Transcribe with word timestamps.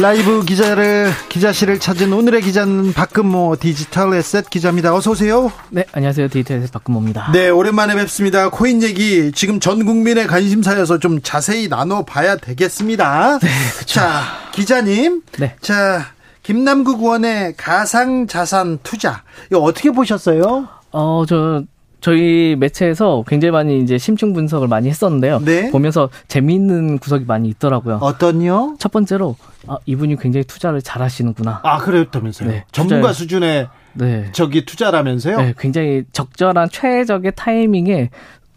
라이브 0.00 0.44
기자를 0.44 1.10
기자실을 1.28 1.80
찾은 1.80 2.12
오늘의 2.12 2.42
기자는 2.42 2.92
박근모 2.92 3.56
디지털 3.58 4.14
에셋 4.14 4.48
기자입니다. 4.48 4.94
어서 4.94 5.10
오세요. 5.10 5.50
네, 5.70 5.84
안녕하세요. 5.90 6.28
디지털 6.28 6.58
에셋 6.58 6.70
박근모입니다. 6.70 7.32
네, 7.32 7.48
오랜만에 7.48 7.96
뵙습니다. 7.96 8.48
코인 8.48 8.80
얘기 8.84 9.32
지금 9.32 9.58
전 9.58 9.84
국민의 9.84 10.28
관심사여서 10.28 10.98
좀 11.00 11.20
자세히 11.20 11.68
나눠 11.68 12.04
봐야 12.04 12.36
되겠습니다. 12.36 13.40
네, 13.40 13.48
그렇죠. 13.74 13.94
자, 13.94 14.22
기자님. 14.52 15.22
네. 15.36 15.56
자, 15.60 16.06
김남국 16.44 17.00
의원의 17.00 17.54
가상 17.56 18.28
자산 18.28 18.78
투자 18.84 19.24
이거 19.50 19.58
어떻게 19.58 19.90
보셨어요? 19.90 20.68
어, 20.92 21.24
저 21.28 21.64
저희 22.00 22.54
매체에서 22.58 23.24
굉장히 23.26 23.50
많이 23.52 23.80
이제 23.80 23.98
심층 23.98 24.32
분석을 24.32 24.68
많이 24.68 24.88
했었는데요. 24.88 25.40
네. 25.40 25.70
보면서 25.70 26.08
재미있는 26.28 26.98
구석이 26.98 27.24
많이 27.26 27.48
있더라고요. 27.48 27.96
어떤요? 27.96 28.76
첫 28.78 28.92
번째로 28.92 29.36
아, 29.66 29.78
이분이 29.84 30.16
굉장히 30.16 30.44
투자를 30.44 30.80
잘하시는구나. 30.80 31.60
아, 31.64 31.78
그랬다면서요. 31.78 32.48
네, 32.50 32.64
전문가 32.72 33.10
투자를- 33.10 33.14
수준의 33.14 33.68
네. 33.94 34.28
저기 34.32 34.64
투자라면서요? 34.64 35.36
네, 35.38 35.54
굉장히 35.58 36.04
적절한 36.12 36.68
최적의 36.70 37.32
타이밍에 37.34 38.10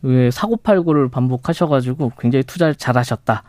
왜 0.03 0.29
사고팔고를 0.31 1.09
반복하셔가지고 1.09 2.11
굉장히 2.19 2.43
투자를 2.43 2.75
잘하셨다. 2.75 3.43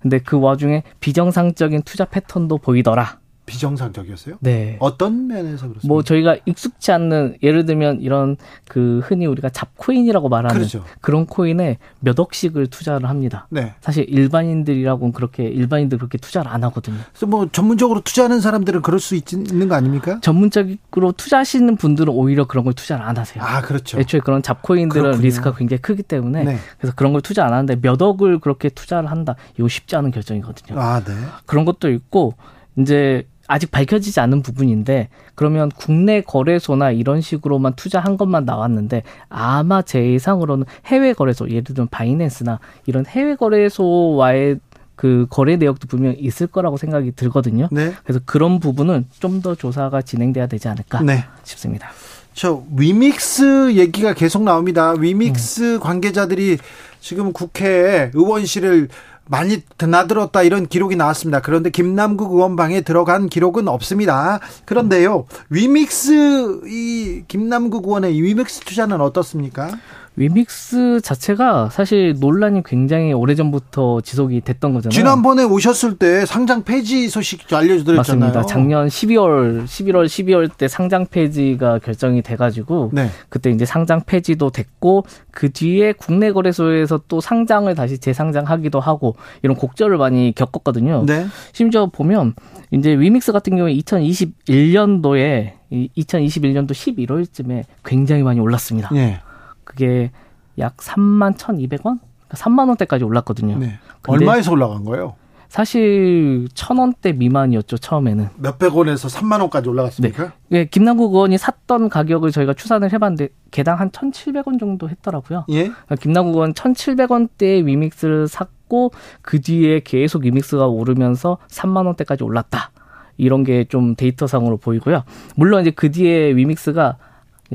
근데 0.00 0.18
그 0.18 0.38
와중에 0.38 0.82
비정상적인 1.00 1.82
투자 1.82 2.04
패턴도 2.04 2.58
보이더라. 2.58 3.18
비정상적이었어요? 3.48 4.36
네. 4.40 4.76
어떤 4.78 5.26
면에서 5.26 5.68
그렇습니까? 5.68 5.88
뭐 5.88 6.02
저희가 6.02 6.36
익숙치 6.44 6.92
않는 6.92 7.38
예를 7.42 7.64
들면 7.64 8.00
이런 8.02 8.36
그 8.68 9.00
흔히 9.04 9.26
우리가 9.26 9.48
잡코인이라고 9.48 10.28
말하는 10.28 10.54
그렇죠. 10.54 10.84
그런 11.00 11.26
코인에 11.26 11.78
몇 12.00 12.18
억씩을 12.20 12.68
투자를 12.68 13.08
합니다. 13.08 13.46
네. 13.50 13.74
사실 13.80 14.04
일반인들이라고는 14.08 15.12
그렇게 15.12 15.44
일반인들 15.44 15.98
그렇게 15.98 16.18
투자를 16.18 16.50
안 16.50 16.62
하거든요. 16.64 16.98
그래서 17.10 17.26
뭐 17.26 17.48
전문적으로 17.50 18.00
투자하는 18.02 18.40
사람들은 18.40 18.82
그럴 18.82 19.00
수 19.00 19.14
있, 19.16 19.32
있는 19.32 19.68
거 19.68 19.74
아닙니까? 19.74 20.18
전문적으로 20.22 21.12
투자하시는 21.16 21.76
분들은 21.76 22.12
오히려 22.12 22.46
그런 22.46 22.64
걸 22.64 22.74
투자를 22.74 23.04
안 23.04 23.16
하세요. 23.16 23.42
아, 23.42 23.62
그렇죠. 23.62 23.98
애초에 23.98 24.20
그런 24.20 24.42
잡코인들은 24.42 25.02
그렇군요. 25.02 25.22
리스크가 25.22 25.56
굉장히 25.56 25.80
크기 25.80 26.02
때문에 26.02 26.44
네. 26.44 26.58
그래서 26.78 26.94
그런 26.94 27.12
걸 27.12 27.22
투자 27.22 27.44
안 27.46 27.52
하는데 27.52 27.76
몇 27.80 28.00
억을 28.00 28.38
그렇게 28.38 28.68
투자를 28.68 29.10
한다. 29.10 29.34
이거 29.58 29.68
쉽지 29.68 29.96
않은 29.96 30.10
결정이거든요. 30.10 30.78
아, 30.78 31.00
네. 31.02 31.12
그런 31.46 31.64
것도 31.64 31.90
있고 31.90 32.34
이제 32.76 33.26
아직 33.48 33.70
밝혀지지 33.72 34.20
않은 34.20 34.42
부분인데 34.42 35.08
그러면 35.34 35.70
국내 35.74 36.20
거래소나 36.20 36.92
이런 36.92 37.20
식으로만 37.20 37.72
투자한 37.74 38.16
것만 38.16 38.44
나왔는데 38.44 39.02
아마 39.28 39.82
제 39.82 40.12
예상으로는 40.12 40.66
해외 40.86 41.12
거래소 41.14 41.48
예를 41.48 41.64
들면 41.64 41.88
바이낸스나 41.88 42.60
이런 42.86 43.06
해외 43.06 43.34
거래소와의 43.34 44.60
그 44.94 45.26
거래 45.30 45.56
내역도 45.56 45.86
분명 45.86 46.12
히 46.12 46.18
있을 46.18 46.48
거라고 46.48 46.76
생각이 46.76 47.12
들거든요. 47.12 47.68
네. 47.70 47.92
그래서 48.04 48.20
그런 48.24 48.60
부분은 48.60 49.06
좀 49.18 49.38
더 49.40 49.54
조사가 49.54 50.02
진행돼야 50.02 50.48
되지 50.48 50.66
않을까 50.68 51.00
네. 51.02 51.24
싶습니다. 51.44 51.90
저 52.34 52.64
위믹스 52.76 53.74
얘기가 53.74 54.14
계속 54.14 54.42
나옵니다. 54.42 54.92
위믹스 54.98 55.78
관계자들이 55.80 56.58
지금 57.00 57.32
국회에 57.32 58.10
의원실을 58.14 58.88
많이 59.28 59.62
드나들었다 59.76 60.42
이런 60.42 60.66
기록이 60.66 60.96
나왔습니다. 60.96 61.40
그런데 61.40 61.70
김남국 61.70 62.32
의원 62.32 62.56
방에 62.56 62.80
들어간 62.80 63.28
기록은 63.28 63.68
없습니다. 63.68 64.40
그런데요, 64.64 65.26
위믹스 65.50 66.62
이 66.66 67.24
김남국 67.28 67.86
의원의 67.86 68.16
이 68.16 68.22
위믹스 68.22 68.60
투자는 68.60 69.00
어떻습니까? 69.00 69.70
위믹스 70.18 71.00
자체가 71.00 71.70
사실 71.70 72.16
논란이 72.18 72.64
굉장히 72.64 73.12
오래전부터 73.12 74.00
지속이 74.00 74.40
됐던 74.40 74.74
거잖아요. 74.74 74.90
지난번에 74.90 75.44
오셨을 75.44 75.96
때 75.96 76.26
상장 76.26 76.64
폐지 76.64 77.08
소식 77.08 77.52
알려드렸잖아요. 77.52 78.32
맞습니다. 78.32 78.42
작년 78.46 78.88
12월, 78.88 79.64
11월, 79.64 80.06
12월 80.06 80.50
때 80.56 80.66
상장 80.66 81.06
폐지가 81.06 81.78
결정이 81.78 82.22
돼가지고 82.22 82.90
네. 82.92 83.08
그때 83.28 83.50
이제 83.50 83.64
상장 83.64 84.02
폐지도 84.04 84.50
됐고 84.50 85.04
그 85.30 85.52
뒤에 85.52 85.92
국내 85.92 86.32
거래소에서 86.32 87.00
또 87.06 87.20
상장을 87.20 87.72
다시 87.76 87.98
재상장하기도 87.98 88.80
하고 88.80 89.14
이런 89.42 89.56
곡절을 89.56 89.98
많이 89.98 90.34
겪었거든요. 90.34 91.04
네. 91.06 91.26
심지어 91.52 91.86
보면 91.86 92.34
이제 92.72 92.90
위믹스 92.90 93.30
같은 93.30 93.56
경우에 93.56 93.72
2021년도에 93.74 95.52
2021년도 95.70 96.72
11월쯤에 96.72 97.64
굉장히 97.84 98.24
많이 98.24 98.40
올랐습니다. 98.40 98.90
네. 98.92 99.20
그게 99.68 100.10
약 100.58 100.78
3만 100.78 101.36
1,200원? 101.36 101.98
3만 102.30 102.68
원대까지 102.68 103.04
올랐거든요. 103.04 103.58
네. 103.58 103.78
얼마에서 104.06 104.52
올라간 104.52 104.84
거예요? 104.84 105.14
사실 105.48 106.46
천 106.54 106.78
원대 106.78 107.12
미만이었죠 107.12 107.76
처음에는. 107.78 108.28
몇백 108.36 108.74
원에서 108.74 109.08
3만 109.08 109.40
원까지 109.40 109.68
올라갔습니까? 109.68 110.32
예, 110.52 110.64
김남국 110.66 111.14
의원이 111.14 111.38
샀던 111.38 111.88
가격을 111.90 112.32
저희가 112.32 112.54
추산을 112.54 112.92
해봤는데 112.92 113.28
개당 113.50 113.78
한 113.80 113.90
1,700원 113.90 114.58
정도 114.58 114.88
했더라고요. 114.88 115.44
예. 115.50 115.64
그러니까 115.64 115.96
김남국 115.96 116.34
의원 116.36 116.52
1,700원대의 116.54 117.64
위믹스를 117.64 118.28
샀고 118.28 118.92
그 119.22 119.40
뒤에 119.40 119.80
계속 119.80 120.24
위믹스가 120.24 120.66
오르면서 120.66 121.38
3만 121.48 121.86
원대까지 121.86 122.24
올랐다. 122.24 122.70
이런 123.16 123.42
게 123.44 123.64
좀 123.68 123.96
데이터상으로 123.96 124.56
보이고요. 124.58 125.02
물론 125.36 125.60
이제 125.62 125.70
그 125.70 125.90
뒤에 125.90 126.34
위믹스가 126.36 126.96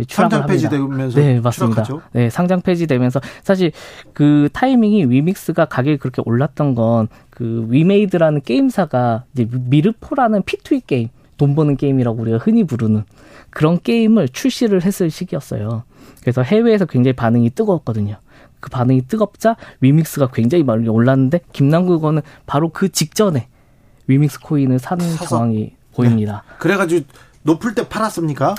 상장 0.07 0.41
합니다. 0.41 0.47
폐지되면서 0.47 1.19
네, 1.19 1.39
맞습니다. 1.39 1.83
추락하죠? 1.83 2.07
네, 2.13 2.29
상장 2.29 2.61
폐지되면서 2.61 3.21
사실 3.43 3.71
그 4.13 4.49
타이밍이 4.53 5.05
위믹스가 5.05 5.65
가격이 5.65 5.97
그렇게 5.97 6.21
올랐던 6.25 6.75
건 6.75 7.07
그 7.35 7.65
위메이드라는 7.69 8.41
게임사가 8.41 9.23
이제 9.33 9.47
미르포라는 9.51 10.43
P2E 10.43 10.85
게임, 10.85 11.09
돈 11.37 11.55
버는 11.55 11.77
게임이라고 11.77 12.21
우리가 12.21 12.37
흔히 12.37 12.63
부르는 12.63 13.03
그런 13.49 13.81
게임을 13.81 14.29
출시를 14.29 14.83
했을 14.83 15.09
시기였어요. 15.09 15.83
그래서 16.21 16.43
해외에서 16.43 16.85
굉장히 16.85 17.13
반응이 17.13 17.49
뜨거웠거든요. 17.51 18.17
그 18.59 18.69
반응이 18.69 19.07
뜨겁자 19.07 19.57
위믹스가 19.81 20.29
굉장히 20.31 20.63
많이 20.63 20.87
올랐는데 20.87 21.41
김남국 21.53 22.03
의원은 22.03 22.21
바로 22.45 22.69
그 22.69 22.89
직전에 22.91 23.47
위믹스 24.07 24.39
코인을 24.39 24.79
사는 24.79 25.03
사서. 25.03 25.25
상황이 25.25 25.73
보입니다. 25.95 26.43
그래가지고 26.59 27.05
높을 27.41 27.73
때 27.73 27.87
팔았습니까? 27.89 28.55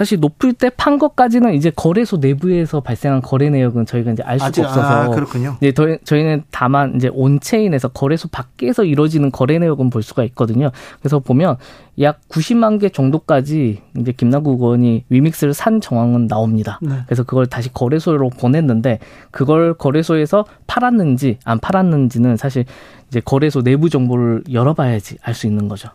사실 0.00 0.18
높을 0.18 0.54
때 0.54 0.70
판 0.70 0.98
것까지는 0.98 1.52
이제 1.52 1.70
거래소 1.76 2.16
내부에서 2.16 2.80
발생한 2.80 3.20
거래 3.20 3.50
내역은 3.50 3.84
저희가 3.84 4.12
이제 4.12 4.22
알 4.22 4.38
수가 4.38 4.48
아직- 4.48 4.62
없어서 4.64 4.80
아, 4.82 5.08
그렇군요. 5.10 5.58
네, 5.60 5.72
더- 5.72 5.98
저희는 6.04 6.44
다만 6.50 6.94
이제 6.96 7.10
온체인에서 7.12 7.88
거래소 7.88 8.28
밖에서 8.28 8.82
이루어지는 8.84 9.30
거래 9.30 9.58
내역은 9.58 9.90
볼 9.90 10.02
수가 10.02 10.24
있거든요. 10.24 10.70
그래서 11.00 11.18
보면 11.18 11.56
약 12.00 12.18
90만 12.30 12.80
개 12.80 12.88
정도까지 12.88 13.82
이제 13.98 14.12
김남국 14.12 14.62
의원이 14.62 15.04
위믹스를 15.10 15.52
산 15.52 15.82
정황은 15.82 16.28
나옵니다. 16.28 16.78
네. 16.80 16.94
그래서 17.04 17.22
그걸 17.24 17.44
다시 17.44 17.70
거래소로 17.70 18.30
보냈는데 18.30 19.00
그걸 19.30 19.74
거래소에서 19.74 20.46
팔았는지 20.66 21.36
안 21.44 21.58
팔았는지는 21.58 22.38
사실 22.38 22.64
이제 23.10 23.20
거래소 23.20 23.62
내부 23.62 23.90
정보를 23.90 24.44
열어봐야지 24.52 25.18
알 25.22 25.34
수 25.34 25.46
있는 25.46 25.68
거죠. 25.68 25.88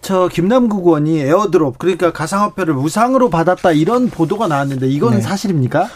저 0.00 0.28
김남국 0.28 0.86
의원이 0.86 1.18
airdrop 1.20 1.78
그러니까 1.78 2.12
가상화폐를 2.12 2.74
무상으로 2.74 3.28
받았다 3.30 3.72
이런 3.72 4.08
보도가 4.08 4.46
나왔는데 4.46 4.88
이건 4.88 5.14
네. 5.14 5.20
사실입니까? 5.20 5.88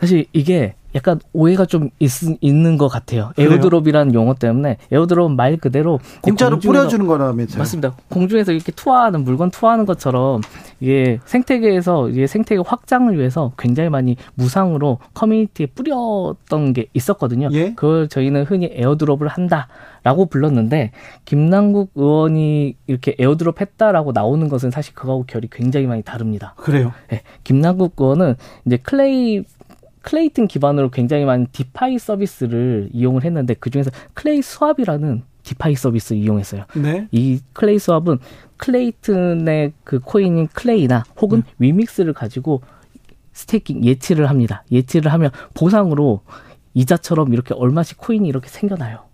사실 0.00 0.26
이게 0.32 0.74
약간 0.94 1.20
오해가 1.34 1.66
좀 1.66 1.90
있, 1.98 2.10
있는 2.40 2.78
것 2.78 2.88
같아요. 2.88 3.32
airdrop이라는 3.36 4.14
용어 4.14 4.32
때문에 4.34 4.78
airdrop은 4.90 5.36
말 5.36 5.58
그대로 5.58 6.00
공짜로 6.22 6.56
공중에서- 6.58 6.62
뿌려주는 6.62 7.06
거라면서요? 7.06 7.58
맞습니다. 7.58 7.94
공중에서 8.08 8.52
이렇게 8.52 8.72
투하하는 8.72 9.22
물건 9.22 9.50
투하하는 9.50 9.84
것처럼 9.84 10.40
이게 10.80 11.20
생태계에서 11.26 12.08
이게 12.08 12.26
생태계 12.26 12.62
확장을 12.64 13.16
위해서 13.18 13.52
굉장히 13.58 13.90
많이 13.90 14.16
무상으로 14.34 14.98
커뮤니티에 15.12 15.66
뿌렸던 15.66 16.72
게 16.72 16.86
있었거든요. 16.94 17.50
예? 17.52 17.74
그걸 17.74 18.08
저희는 18.08 18.44
흔히 18.44 18.70
airdrop을 18.72 19.28
한다라고 19.28 20.26
불렀는데 20.30 20.92
김남국 21.26 21.90
의원이 21.96 22.76
이렇게 22.86 23.14
airdrop 23.18 23.60
했다라고 23.60 24.12
나오는 24.12 24.48
것은 24.48 24.70
사실 24.70 24.94
그거하고 24.94 25.24
결이 25.26 25.48
굉장히 25.52 25.86
많이 25.86 26.00
다릅니다. 26.02 26.54
그래요. 26.56 26.92
네, 27.10 27.20
김남국 27.44 27.92
의원은 27.98 28.36
이제 28.64 28.78
클레이 28.78 29.44
클레이튼 30.02 30.46
기반으로 30.46 30.90
굉장히 30.90 31.24
많은 31.24 31.46
DeFi 31.52 31.98
서비스를 31.98 32.90
이용을 32.92 33.24
했는데 33.24 33.54
그 33.54 33.70
중에서 33.70 33.90
클레이 34.14 34.42
스왑이라는 34.42 35.22
DeFi 35.42 35.74
서비스 35.74 36.14
이용했어요. 36.14 36.64
네. 36.76 37.08
이 37.10 37.40
클레이 37.54 37.78
스왑은 37.78 38.18
클레이튼의 38.58 39.72
그 39.84 40.00
코인인 40.00 40.48
클레이나 40.48 41.04
혹은 41.20 41.42
네. 41.42 41.52
위믹스를 41.58 42.12
가지고 42.12 42.60
staking 43.32 43.84
예치를 43.84 44.28
합니다. 44.28 44.64
예치를 44.70 45.12
하면 45.12 45.30
보상으로 45.54 46.20
이자처럼 46.74 47.32
이렇게 47.32 47.54
얼마씩 47.54 47.98
코인이 47.98 48.28
이렇게 48.28 48.48
생겨나요. 48.48 49.07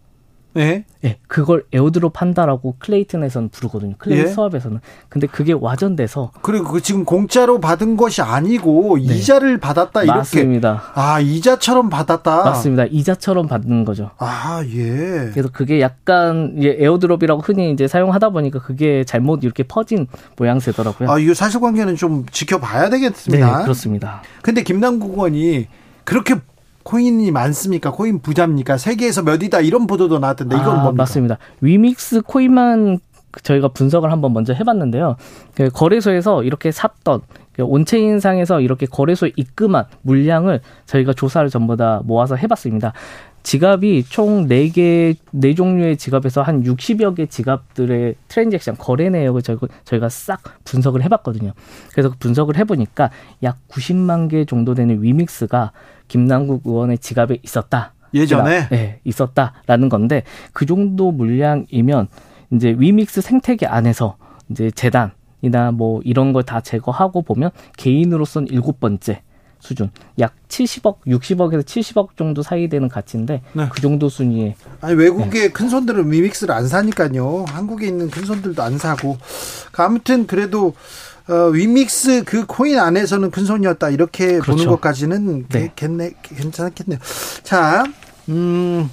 네. 0.55 0.85
예, 1.05 1.19
그걸 1.27 1.65
airdrop 1.73 2.21
한다라고 2.21 2.77
클레이튼에서는 2.79 3.49
부르거든요. 3.51 3.95
클레이 3.99 4.21
예. 4.21 4.27
스왑에서는. 4.27 4.81
근데 5.09 5.27
그게 5.27 5.53
와전돼서 5.53 6.31
그리고 6.43 6.73
그 6.73 6.81
지금 6.81 7.05
공짜로 7.05 7.61
받은 7.61 7.97
것이 7.97 8.23
아니고 8.23 8.97
네. 8.99 9.03
이자를 9.03 9.59
받았다 9.59 10.05
이렇게. 10.05 10.17
맞습니다. 10.17 10.83
아, 10.95 11.21
이자처럼 11.21 11.91
받았다. 11.91 12.45
맞습니다. 12.45 12.85
이자처럼 12.87 13.49
받는 13.49 13.85
거죠. 13.85 14.11
아, 14.19 14.63
예. 14.65 15.31
그래서 15.33 15.49
그게 15.53 15.81
약간 15.81 16.55
예, 16.63 16.77
airdrop이라고 16.79 17.43
흔히 17.43 17.73
이제 17.73 17.89
사용하다 17.89 18.31
보니까 18.31 18.61
그게 18.61 19.05
잘못 19.05 19.45
이렇게 19.45 19.65
퍼진 19.65 20.07
모양새더라고요. 20.37 21.11
아, 21.11 21.19
이 21.19 21.35
사실관계는 21.35 21.97
좀 21.97 22.25
지켜봐야 22.31 22.91
되겠습니다. 22.91 23.59
네, 23.59 23.63
그렇습니다. 23.65 24.23
근데 24.43 24.63
김남국 24.63 25.15
의원이 25.15 25.67
그렇게 26.05 26.37
코인이 26.85 27.31
많습니까? 27.31 27.91
코인 27.91 28.21
부자입니까? 28.21 28.77
세계에서 28.77 29.23
몇이다 29.23 29.61
이런 29.61 29.87
보도도 29.87 30.19
나왔던데 30.19 30.57
이건 30.57 30.69
아, 30.69 30.83
뭡니까? 30.83 30.93
맞습니다. 30.93 31.39
위믹스 31.61 32.23
코인만 32.23 32.99
저희가 33.43 33.69
분석을 33.69 34.13
한번 34.13 34.33
먼저 34.33 34.53
해봤는데요. 34.53 35.17
그 35.57 35.69
거래소에서 35.71 36.45
이렇게 36.45 36.71
샀던 36.71 37.23
그 37.53 37.63
on-chain상에서 37.63 38.61
이렇게 38.61 38.87
거래소에 38.87 39.33
입금한 39.37 39.87
물량을 40.03 40.61
저희가 40.87 41.13
조사를 41.15 41.49
전부 41.51 41.77
다 41.77 42.01
모아서 42.05 42.37
해봤습니다. 42.37 42.93
지갑이 43.45 44.05
총 44.09 44.49
4개, 44.49 45.15
4종류의 45.35 45.99
지갑에서 45.99 46.41
한 46.43 46.65
60여 46.65 47.15
개 47.15 47.27
지갑들의 47.27 48.15
transaction, 48.27 48.77
거래 48.79 49.11
내역을 49.11 49.43
저희가 49.85 50.09
싹 50.09 50.43
분석을 50.65 51.03
해봤거든요. 51.05 51.53
그래서 51.93 52.11
그 52.11 52.17
분석을 52.19 52.57
해보니까 52.57 53.11
약 53.43 53.59
90만 53.69 54.31
개 54.31 54.47
정도 54.47 54.75
되는 54.75 55.03
위믹스가 55.03 55.73
김남국 56.09 56.63
의원의 56.65 56.99
지갑에 56.99 57.39
있었다. 57.43 57.93
예전에? 58.15 58.69
네, 58.71 59.01
있었다라는 59.05 59.89
건데 59.91 60.23
그 60.53 60.65
정도 60.67 61.13
물량이면 61.13 62.09
이제 62.53 62.75
위믹스 62.79 63.21
생태계 63.21 63.67
안에서 63.67 64.17
이제 64.49 64.71
재단이나 64.71 65.71
뭐 65.73 66.01
이런 66.05 66.33
걸 66.33 66.45
다 66.45 66.61
제거하고 66.61 67.23
보면 67.23 67.51
개인으로선 67.77 68.47
일곱 68.49 68.81
번째 68.81 69.23
수준 69.65 69.91
약 70.19 70.35
70억, 70.49 70.99
60억에서 71.07 71.65
70억 71.65 72.17
정도 72.19 72.43
사이 72.43 72.69
되는 72.69 72.89
가치인데 72.89 73.41
네. 73.55 73.69
그 73.71 73.81
정도 73.81 74.11
순위에 74.11 74.55
아니 74.83 74.95
외국의 74.95 75.31
네. 75.31 75.49
큰 75.49 75.71
손들은 75.71 76.13
위믹스를 76.13 76.55
안 76.55 76.69
사니까요. 76.69 77.47
한국에 77.49 77.87
있는 77.87 78.11
큰 78.11 78.27
손들도 78.27 78.63
안 78.63 78.77
사고 78.79 79.17
아무튼 79.77 80.27
그래도 80.27 80.75
어, 81.29 81.49
위믹스 81.49 82.25
그 82.25 82.45
코인 82.45 82.79
안에서는 82.79 83.31
큰 83.31 83.47
손이었다 83.47 83.89
이렇게 83.89 84.39
그렇죠. 84.39 84.53
보는 84.53 84.67
것까지는 84.67 85.49
네. 85.49 85.73
괜찮겠네요. 85.75 86.99
자, 87.43 87.85
음. 88.29 88.91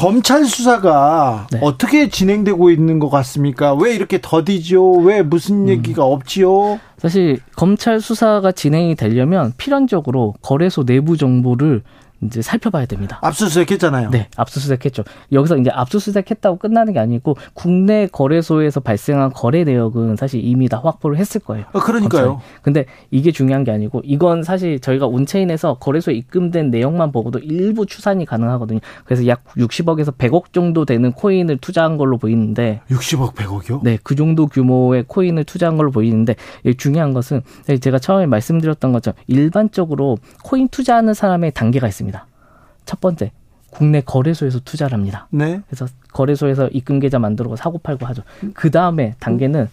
검찰 0.00 0.46
수사가 0.46 1.46
네. 1.52 1.58
어떻게 1.60 2.08
진행되고 2.08 2.70
있는 2.70 2.98
것 3.00 3.10
같습니까? 3.10 3.74
왜 3.74 3.94
이렇게 3.94 4.18
더디죠? 4.18 4.92
왜 4.92 5.20
무슨 5.20 5.64
음. 5.64 5.68
얘기가 5.68 6.06
음. 6.06 6.12
없지요? 6.12 6.80
사실 6.96 7.38
검찰 7.54 8.00
수사가 8.00 8.50
진행이 8.50 8.94
되려면 8.94 9.52
필연적으로 9.58 10.36
거래소 10.40 10.86
내부 10.86 11.18
정보를 11.18 11.82
이제 12.22 12.42
살펴봐야 12.42 12.86
됩니다. 12.86 13.18
압수수색했잖아요. 13.22 14.10
네, 14.10 14.28
압수수색했죠. 14.36 15.04
여기서 15.32 15.56
이제 15.56 15.70
압수수색했다고 15.72 16.58
끝나는 16.58 16.92
게 16.92 16.98
아니고 16.98 17.36
국내 17.54 18.06
거래소에서 18.06 18.80
발생한 18.80 19.32
거래 19.32 19.64
내역은 19.64 20.16
사실 20.16 20.44
이미 20.44 20.68
다 20.68 20.80
확보를 20.82 21.16
했을 21.16 21.40
거예요. 21.40 21.64
아, 21.72 21.80
그러니까요. 21.80 22.26
검찰이. 22.26 22.60
근데 22.62 22.86
이게 23.10 23.32
중요한 23.32 23.64
게 23.64 23.70
아니고 23.70 24.02
이건 24.04 24.42
사실 24.42 24.80
저희가 24.80 25.06
온체인에서 25.06 25.74
거래소에 25.74 26.14
입금된 26.14 26.70
내용만 26.70 27.12
보고도 27.12 27.38
일부 27.38 27.86
추산이 27.86 28.26
가능하거든요. 28.26 28.80
그래서 29.04 29.26
약 29.26 29.44
60억에서 29.54 30.16
100억 30.16 30.52
정도 30.52 30.84
되는 30.84 31.12
코인을 31.12 31.58
투자한 31.58 31.96
걸로 31.96 32.18
보이는데 32.18 32.80
60억 32.90 33.34
100억이요? 33.34 33.82
네, 33.82 33.98
그 34.02 34.14
정도 34.14 34.46
규모의 34.46 35.04
코인을 35.06 35.44
투자한 35.44 35.76
걸로 35.76 35.90
보이는데 35.90 36.34
중요한 36.76 37.12
것은 37.12 37.42
제가 37.80 37.98
처음에 37.98 38.26
말씀드렸던 38.26 38.92
것처럼 38.92 39.16
일반적으로 39.26 40.18
코인 40.42 40.68
투자하는 40.68 41.14
사람의 41.14 41.52
단계가 41.52 41.88
있습니다. 41.88 42.09
첫 42.90 43.00
번째 43.00 43.30
국내 43.70 44.00
거래소에서 44.00 44.58
투자를 44.64 44.94
합니다. 44.94 45.28
네. 45.30 45.60
그래서 45.68 45.86
거래소에서 46.12 46.66
입금 46.72 46.98
계좌 46.98 47.20
만들고 47.20 47.54
사고 47.54 47.78
팔고 47.78 48.04
하죠. 48.06 48.24
그 48.52 48.72
다음에 48.72 49.14
단계는 49.20 49.68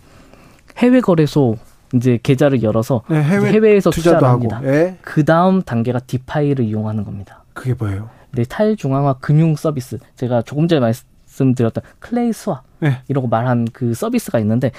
해외 0.77 1.01
거래소 1.01 1.57
이제 1.95 2.19
계좌를 2.21 2.61
열어서 2.61 3.01
네, 3.09 3.23
해외 3.23 3.75
에서 3.75 3.89
투자를 3.89 4.27
합니다. 4.27 4.61
예. 4.65 4.97
그 5.01 5.25
다음 5.25 5.63
단계가 5.63 5.97
DeFi를 5.97 6.65
이용하는 6.65 7.05
겁니다. 7.05 7.43
그게 7.53 7.73
뭐예요? 7.73 8.11
네, 8.33 8.43
탈중앙화 8.43 9.13
금융 9.13 9.55
서비스. 9.55 9.97
제가 10.15 10.43
조금 10.43 10.67
전에 10.67 10.79
말씀드렸던 10.79 11.83
클레이 11.97 12.33
스왑 12.33 12.61
네. 12.81 13.01
이라고 13.07 13.27
말한 13.27 13.69
그 13.73 13.95
서비스가 13.95 14.37
있는데 14.37 14.69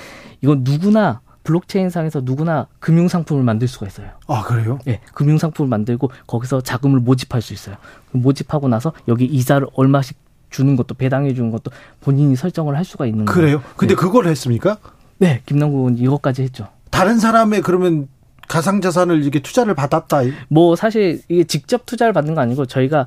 이건 0.42 0.60
누구나 0.62 1.22
블록체인 1.48 1.88
상에서 1.88 2.20
누구나 2.22 2.66
금융 2.78 3.08
상품을 3.08 3.42
만들 3.42 3.68
수가 3.68 3.86
있어요. 3.86 4.08
아, 4.26 4.42
그래요? 4.42 4.78
네, 4.84 5.00
금융 5.14 5.38
상품을 5.38 5.66
만들고 5.70 6.10
거기서 6.26 6.60
자금을 6.60 7.00
모집할 7.00 7.40
수 7.40 7.54
있어요. 7.54 7.76
모집하고 8.12 8.68
나서 8.68 8.92
여기 9.08 9.24
이자를 9.24 9.66
얼마씩 9.72 10.18
주는 10.50 10.76
것도 10.76 10.94
배당해 10.94 11.32
주는 11.32 11.50
것도 11.50 11.70
본인이 12.02 12.36
설정을 12.36 12.76
할 12.76 12.84
수가 12.84 13.06
있는 13.06 13.24
거예요. 13.24 13.34
그래요? 13.34 13.62
근데 13.78 13.94
네. 13.94 13.98
그걸 13.98 14.26
했습니까? 14.26 14.76
네, 15.16 15.40
김남국은 15.46 15.96
이것까지 15.96 16.42
했죠. 16.42 16.68
다른 16.90 17.18
사람의 17.18 17.62
그러면 17.62 18.08
가상자산을 18.46 19.24
이게 19.24 19.40
투자를 19.40 19.74
받았다. 19.74 20.20
뭐 20.48 20.76
사실 20.76 21.22
이게 21.28 21.44
직접 21.44 21.86
투자를 21.86 22.12
받는 22.12 22.34
거 22.34 22.42
아니고 22.42 22.66
저희가 22.66 23.06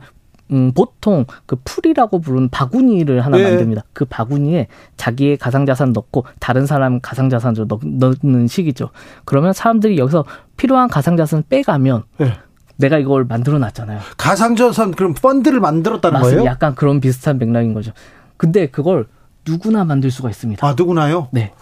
음, 0.51 0.71
보통 0.73 1.25
그 1.45 1.55
풀이라고 1.63 2.19
부르는 2.19 2.49
바구니를 2.49 3.21
하나 3.21 3.37
네. 3.37 3.43
만듭니다. 3.43 3.83
그 3.93 4.05
바구니에 4.05 4.67
자기의 4.97 5.37
가상자산 5.37 5.93
넣고 5.93 6.25
다른 6.39 6.65
사람 6.65 6.99
가상자산을 6.99 7.67
넣는 7.67 8.47
식이죠. 8.47 8.89
그러면 9.25 9.53
사람들이 9.53 9.97
여기서 9.97 10.25
필요한 10.57 10.89
가상자산 10.89 11.43
빼가면 11.49 12.03
네. 12.17 12.33
내가 12.77 12.97
이걸 12.97 13.25
만들어 13.25 13.59
놨잖아요. 13.59 13.99
가상자산 14.17 14.91
그럼 14.91 15.13
펀드를 15.13 15.59
만들었다는 15.59 16.13
맞습니다. 16.13 16.41
거예요? 16.41 16.51
약간 16.51 16.75
그런 16.75 16.99
비슷한 16.99 17.37
맥락인 17.37 17.73
거죠. 17.73 17.91
근데 18.37 18.67
그걸 18.67 19.05
누구나 19.47 19.83
만들 19.85 20.11
수가 20.11 20.29
있습니다. 20.29 20.65
아, 20.65 20.73
누구나요? 20.77 21.27
네. 21.31 21.53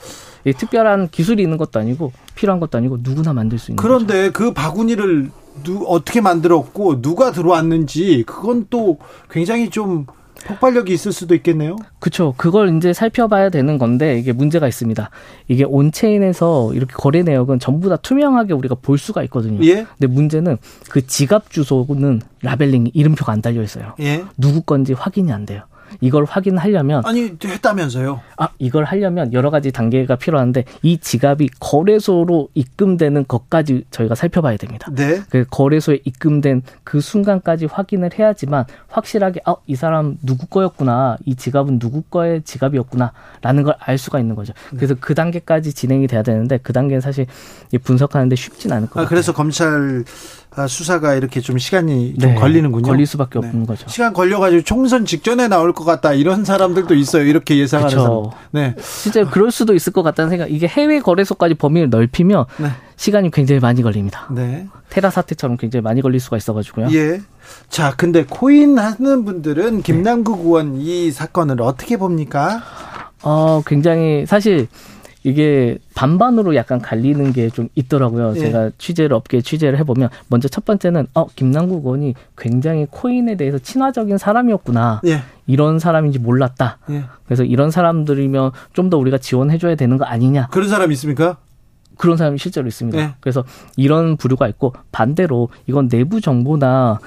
특별한 0.45 1.09
기술이 1.09 1.43
있는 1.43 1.57
것도 1.57 1.79
아니고 1.79 2.11
필요한 2.35 2.59
것도 2.59 2.77
아니고 2.77 2.99
누구나 3.01 3.33
만들 3.33 3.59
수 3.59 3.71
있는 3.71 3.81
그런데 3.81 4.27
거죠. 4.27 4.33
그 4.33 4.53
바구니를 4.53 5.29
누, 5.63 5.83
어떻게 5.85 6.21
만들었고 6.21 7.01
누가 7.01 7.31
들어왔는지 7.31 8.23
그건 8.25 8.67
또 8.69 8.97
굉장히 9.29 9.69
좀 9.69 10.05
폭발력이 10.45 10.93
있을 10.93 11.11
수도 11.11 11.35
있겠네요. 11.35 11.75
그렇죠. 11.99 12.33
그걸 12.37 12.75
이제 12.77 12.93
살펴봐야 12.93 13.49
되는 13.49 13.77
건데 13.77 14.17
이게 14.17 14.31
문제가 14.31 14.67
있습니다. 14.67 15.09
이게 15.47 15.63
온체인에서 15.63 16.73
이렇게 16.73 16.93
거래 16.93 17.23
내역은 17.23 17.59
전부 17.59 17.89
다 17.89 17.97
투명하게 17.97 18.53
우리가 18.53 18.75
볼 18.75 18.97
수가 18.97 19.23
있거든요. 19.23 19.63
예? 19.65 19.85
근데 19.97 20.07
문제는 20.07 20.57
그 20.89 21.05
지갑 21.05 21.51
주소는 21.51 22.21
라벨링 22.41 22.91
이름표가 22.93 23.31
안 23.31 23.41
달려 23.41 23.61
있어요. 23.61 23.93
예? 23.99 24.23
누구 24.37 24.61
건지 24.61 24.93
확인이 24.93 25.31
안 25.31 25.45
돼요. 25.45 25.63
이걸 26.01 26.25
확인하려면 26.25 27.03
아니 27.05 27.31
했다면서요? 27.43 28.21
아 28.37 28.49
이걸 28.59 28.83
하려면 28.85 29.33
여러 29.33 29.49
가지 29.49 29.71
단계가 29.71 30.15
필요한데 30.15 30.65
이 30.81 30.97
지갑이 30.97 31.49
거래소로 31.59 32.49
입금되는 32.53 33.25
것까지 33.27 33.85
저희가 33.91 34.15
살펴봐야 34.15 34.57
됩니다. 34.57 34.89
네. 34.95 35.21
그 35.29 35.45
거래소에 35.49 35.99
입금된 36.05 36.61
그 36.83 36.99
순간까지 37.01 37.65
확인을 37.65 38.11
해야지만 38.17 38.65
확실하게 38.87 39.41
아 39.45 39.55
이 39.67 39.75
사람 39.75 40.17
누구 40.25 40.47
거였구나 40.47 41.17
이 41.25 41.35
지갑은 41.35 41.79
누구 41.79 42.01
거의 42.01 42.41
지갑이었구나라는 42.43 43.63
걸 43.63 43.75
알 43.79 43.97
수가 43.97 44.19
있는 44.19 44.35
거죠. 44.35 44.53
네. 44.71 44.77
그래서 44.77 44.95
그 44.99 45.13
단계까지 45.15 45.73
진행이 45.73 46.07
돼야 46.07 46.21
되는데 46.23 46.57
그 46.61 46.73
단계는 46.73 47.01
사실 47.01 47.25
분석하는데 47.83 48.35
쉽진 48.35 48.71
않을 48.71 48.89
것 48.89 49.01
아. 49.01 49.07
그래서 49.07 49.33
검찰 49.33 49.67
아, 49.67 50.03
수사가 50.67 51.15
이렇게 51.15 51.41
좀 51.41 51.57
시간이 51.57 52.15
좀 52.19 52.29
네, 52.31 52.35
걸리는군요. 52.35 52.85
걸릴 52.85 53.05
수밖에 53.05 53.39
네. 53.39 53.47
없는 53.47 53.65
거죠. 53.65 53.87
시간 53.87 54.13
걸려가지고 54.13 54.63
총선 54.63 55.05
직전에 55.05 55.47
나올 55.47 55.73
것 55.73 55.83
같다 55.85 56.13
이런 56.13 56.45
사람들도 56.45 56.93
있어요. 56.95 57.23
이렇게 57.23 57.57
예상하는 57.57 57.91
사람. 57.91 58.23
네. 58.51 58.75
진짜 58.81 59.23
그럴 59.29 59.51
수도 59.51 59.73
있을 59.73 59.93
것 59.93 60.03
같다는 60.03 60.29
생각. 60.29 60.51
이게 60.51 60.67
해외 60.67 60.99
거래소까지 60.99 61.55
범위를 61.55 61.89
넓히면 61.89 62.45
네. 62.57 62.69
시간이 62.95 63.31
굉장히 63.31 63.59
많이 63.59 63.81
걸립니다. 63.81 64.27
네. 64.31 64.67
테라 64.89 65.09
사태처럼 65.09 65.57
굉장히 65.57 65.81
많이 65.83 66.01
걸릴 66.01 66.19
수가 66.19 66.37
있어가지고요. 66.37 66.87
예. 66.93 67.21
자, 67.69 67.93
근데 67.95 68.25
코인 68.25 68.77
하는 68.77 69.25
분들은 69.25 69.83
김남국 69.83 70.45
의원 70.45 70.81
이 70.81 71.11
사건을 71.11 71.61
어떻게 71.61 71.97
봅니까? 71.97 72.61
어, 73.21 73.61
굉장히 73.65 74.25
사실 74.25 74.67
이게 75.23 75.77
반반으로 75.95 76.55
약간 76.55 76.79
갈리는 76.79 77.33
게 77.33 77.49
좀 77.49 77.67
있더라고요. 77.75 78.33
예. 78.35 78.39
제가 78.39 78.71
취재를 78.77 79.13
업계 79.15 79.41
취재를 79.41 79.77
해보면 79.79 80.09
먼저 80.29 80.47
첫 80.47 80.63
번째는 80.65 81.07
어 81.13 81.27
김남국 81.35 81.85
의원이 81.85 82.13
굉장히 82.37 82.85
코인에 82.89 83.35
대해서 83.35 83.57
친화적인 83.57 84.17
사람이었구나. 84.17 85.01
예. 85.07 85.21
이런 85.47 85.79
사람인지 85.79 86.19
몰랐다. 86.19 86.77
예. 86.89 87.03
그래서 87.25 87.43
이런 87.43 87.69
사람들이면 87.71 88.51
좀 88.73 88.89
더 88.89 88.97
우리가 88.97 89.17
지원해줘야 89.17 89.75
되는 89.75 89.97
거 89.97 90.05
아니냐. 90.05 90.47
그런 90.51 90.69
사람 90.69 90.91
있습니까? 90.93 91.37
그런 91.97 92.15
사람이 92.15 92.37
실제로 92.37 92.65
있습니다. 92.67 92.97
네. 92.97 93.13
그래서 93.19 93.43
이런 93.75 94.15
부류가 94.15 94.47
있고 94.47 94.73
반대로 94.93 95.49
이건 95.67 95.89
내부 95.89 96.21
정보나 96.21 96.99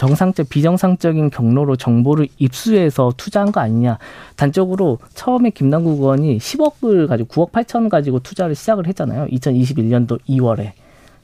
정상적 0.00 0.48
비정상적인 0.48 1.28
경로로 1.28 1.76
정보를 1.76 2.26
입수해서 2.38 3.12
투자한 3.18 3.52
거 3.52 3.60
아니냐. 3.60 3.98
단적으로 4.34 4.98
처음에 5.12 5.50
김남국 5.50 6.00
의원이 6.00 6.38
10억을 6.38 7.06
가지고 7.06 7.28
9억 7.28 7.52
8천 7.52 7.90
가지고 7.90 8.18
투자를 8.20 8.54
시작을 8.54 8.86
했잖아요. 8.86 9.26
2021년도 9.26 10.18
2월에 10.26 10.72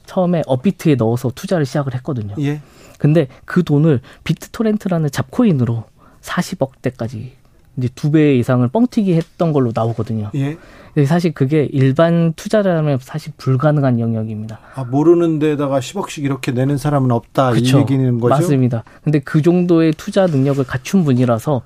처음에 0.05 0.43
업비트에 0.45 0.93
넣어서 0.93 1.31
투자를 1.33 1.65
시작을 1.65 1.95
했거든요. 1.95 2.35
예. 2.39 2.61
근데 2.99 3.27
그 3.45 3.63
돈을 3.63 3.99
비트토렌트라는 4.23 5.09
잡코인으로 5.09 5.85
40억 6.21 6.73
대까지 6.83 7.31
이제 7.77 7.87
두 7.95 8.11
배 8.11 8.35
이상을 8.35 8.67
뻥튀기 8.67 9.13
했던 9.13 9.53
걸로 9.53 9.71
나오거든요. 9.73 10.31
예. 10.35 10.57
사실 11.05 11.31
그게 11.31 11.69
일반 11.71 12.33
투자자라면 12.33 12.97
사실 13.01 13.31
불가능한 13.37 13.99
영역입니다. 13.99 14.59
아, 14.73 14.83
모르는 14.83 15.37
데다가 15.37 15.79
10억씩 15.79 16.23
이렇게 16.23 16.51
내는 16.51 16.77
사람은 16.77 17.11
없다 17.11 17.51
그쵸. 17.51 17.77
이 17.77 17.81
얘기는 17.81 18.19
거죠? 18.19 18.29
맞습니다. 18.33 18.83
근데 19.03 19.19
그 19.19 19.43
정도의 19.43 19.93
투자 19.95 20.25
능력을 20.25 20.63
갖춘 20.63 21.03
분이라서 21.03 21.61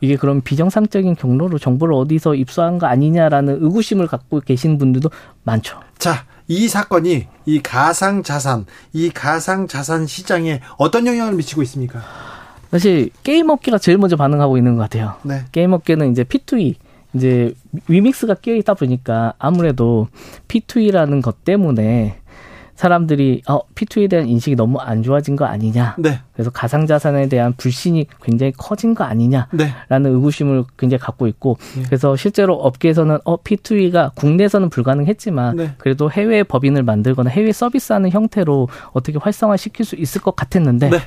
이게 0.00 0.14
그럼 0.14 0.42
비정상적인 0.42 1.16
경로로 1.16 1.58
정보를 1.58 1.92
어디서 1.94 2.36
입수한 2.36 2.78
거 2.78 2.86
아니냐라는 2.86 3.58
의구심을 3.64 4.06
갖고 4.06 4.38
계신 4.38 4.78
분들도 4.78 5.10
많죠. 5.42 5.80
자, 5.98 6.24
이 6.46 6.68
사건이 6.68 7.26
이 7.46 7.60
가상 7.60 8.22
자산, 8.22 8.64
이 8.92 9.10
가상 9.10 9.66
자산 9.66 10.06
시장에 10.06 10.60
어떤 10.76 11.04
영향을 11.08 11.32
미치고 11.34 11.62
있습니까? 11.62 12.00
사실 12.70 13.10
게임 13.22 13.48
업계가 13.50 13.78
제일 13.78 13.98
먼저 13.98 14.16
반응하고 14.16 14.56
있는 14.56 14.76
것 14.76 14.82
같아요. 14.82 15.14
네. 15.22 15.44
게임 15.52 15.72
업계는 15.72 16.10
이제 16.10 16.24
P2E 16.24 16.74
이제 17.14 17.54
위믹스가 17.88 18.34
끼어 18.34 18.54
있다 18.56 18.74
보니까 18.74 19.34
아무래도 19.38 20.08
P2E라는 20.48 21.22
것 21.22 21.44
때문에 21.44 22.17
사람들이 22.78 23.42
어 23.48 23.58
P2E에 23.74 24.08
대한 24.08 24.28
인식이 24.28 24.54
너무 24.54 24.78
안 24.78 25.02
좋아진 25.02 25.34
거 25.34 25.44
아니냐. 25.44 25.96
네. 25.98 26.20
그래서 26.32 26.50
가상 26.50 26.86
자산에 26.86 27.28
대한 27.28 27.52
불신이 27.56 28.06
굉장히 28.22 28.52
커진 28.56 28.94
거 28.94 29.02
아니냐라는 29.02 29.48
네. 29.58 30.08
의구심을 30.08 30.62
굉장히 30.76 31.00
갖고 31.00 31.26
있고 31.26 31.58
네. 31.74 31.82
그래서 31.86 32.14
실제로 32.14 32.54
업계에서는 32.54 33.18
어 33.24 33.36
P2E가 33.42 34.14
국내에서는 34.14 34.70
불가능했지만 34.70 35.56
네. 35.56 35.74
그래도 35.78 36.08
해외 36.08 36.44
법인을 36.44 36.84
만들거나 36.84 37.30
해외 37.30 37.50
서비스하는 37.50 38.10
형태로 38.10 38.68
어떻게 38.92 39.18
활성화시킬 39.18 39.84
수 39.84 39.96
있을 39.96 40.20
것 40.20 40.36
같았는데 40.36 40.90
네. 40.90 40.98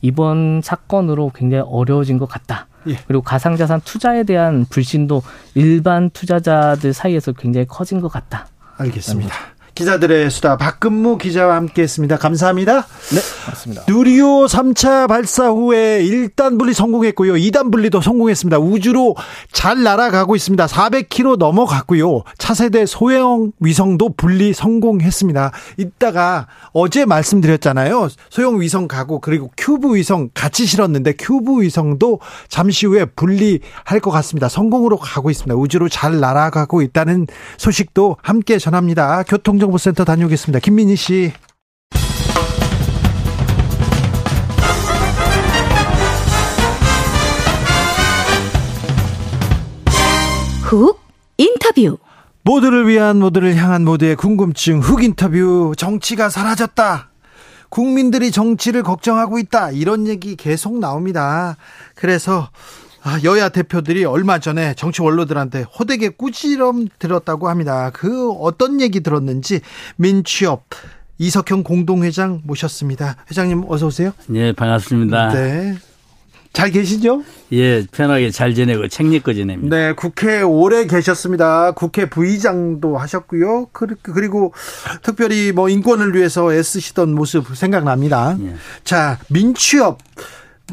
이번 0.00 0.62
사건으로 0.64 1.30
굉장히 1.32 1.62
어려워진 1.64 2.18
것 2.18 2.28
같다. 2.28 2.66
예. 2.88 2.96
그리고 3.06 3.22
가상자산 3.22 3.82
투자에 3.84 4.24
대한 4.24 4.66
불신도 4.68 5.22
일반 5.54 6.10
투자자들 6.10 6.92
사이에서 6.92 7.30
굉장히 7.32 7.68
커진 7.68 8.00
것 8.00 8.08
같다. 8.08 8.48
알겠습니다. 8.78 9.32
기자들의 9.74 10.30
수다 10.30 10.56
박근무 10.56 11.18
기자와 11.18 11.54
함께했습니다. 11.56 12.18
감사합니다. 12.18 12.86
네, 13.12 13.20
맞습니다. 13.46 13.84
누리호 13.86 14.46
3차 14.46 15.08
발사 15.08 15.48
후에 15.48 16.02
1단 16.02 16.58
분리 16.58 16.72
성공했고요. 16.74 17.34
2단 17.34 17.70
분리도 17.70 18.00
성공했습니다. 18.00 18.58
우주로 18.58 19.16
잘 19.52 19.82
날아가고 19.82 20.36
있습니다. 20.36 20.66
400km 20.66 21.36
넘어갔고요. 21.36 22.22
차세대 22.38 22.86
소형 22.86 23.52
위성도 23.60 24.10
분리 24.10 24.52
성공했습니다. 24.52 25.52
이따가 25.76 26.46
어제 26.72 27.04
말씀드렸잖아요. 27.04 28.08
소형 28.28 28.60
위성 28.60 28.88
가고 28.88 29.20
그리고 29.20 29.50
큐브 29.56 29.94
위성 29.94 30.30
같이 30.34 30.66
실었는데 30.66 31.14
큐브 31.18 31.62
위성도 31.62 32.20
잠시 32.48 32.86
후에 32.86 33.04
분리할 33.04 34.00
것 34.02 34.10
같습니다. 34.10 34.48
성공으로 34.48 34.96
가고 34.96 35.30
있습니다. 35.30 35.54
우주로 35.54 35.88
잘 35.88 36.20
날아가고 36.20 36.82
있다는 36.82 37.26
소식도 37.56 38.16
함께 38.22 38.58
전합니다. 38.58 39.22
교통 39.24 39.58
교통정보센터 39.60 40.04
다녀오겠습니다. 40.04 40.58
김민희 40.60 40.96
씨. 40.96 41.32
훅 50.62 51.00
인터뷰. 51.36 51.98
모두를 52.42 52.88
위한 52.88 53.18
모두를 53.18 53.54
향한 53.56 53.84
모두의 53.84 54.16
궁금증 54.16 54.80
훅 54.80 55.04
인터뷰 55.04 55.72
정치가 55.76 56.30
사라졌다. 56.30 57.10
국민들이 57.68 58.30
정치를 58.30 58.82
걱정하고 58.82 59.38
있다. 59.38 59.70
이런 59.70 60.08
얘기 60.08 60.36
계속 60.36 60.78
나옵니다. 60.78 61.56
그래서 61.94 62.48
아, 62.48 62.50
여야 63.24 63.48
대표들이 63.48 64.04
얼마 64.04 64.38
전에 64.38 64.74
정치 64.74 65.02
원로들한테 65.02 65.62
호되게 65.62 66.10
꾸지럼 66.10 66.88
들었다고 66.98 67.48
합니다. 67.48 67.90
그 67.92 68.30
어떤 68.32 68.80
얘기 68.80 69.00
들었는지 69.00 69.60
민취업 69.96 70.64
이석형 71.18 71.64
공동회장 71.64 72.40
모셨습니다. 72.44 73.16
회장님 73.30 73.64
어서 73.68 73.86
오세요. 73.86 74.12
네, 74.26 74.52
반갑습니다. 74.52 75.28
네. 75.30 75.76
잘 76.52 76.70
계시죠? 76.70 77.22
예, 77.52 77.86
편하게 77.92 78.30
잘 78.30 78.54
지내고 78.54 78.88
책 78.88 79.12
읽고 79.12 79.34
지냅니다. 79.34 79.76
네, 79.76 79.92
국회 79.92 80.42
오래 80.42 80.86
계셨습니다. 80.86 81.72
국회 81.72 82.10
부의장도 82.10 82.98
하셨고요. 82.98 83.68
그리고 84.02 84.52
특별히 85.02 85.52
뭐 85.52 85.68
인권을 85.68 86.12
위해서 86.14 86.52
애쓰시던 86.52 87.14
모습 87.14 87.54
생각납니다. 87.54 88.36
예. 88.42 88.54
자, 88.82 89.18
민취업 89.28 89.98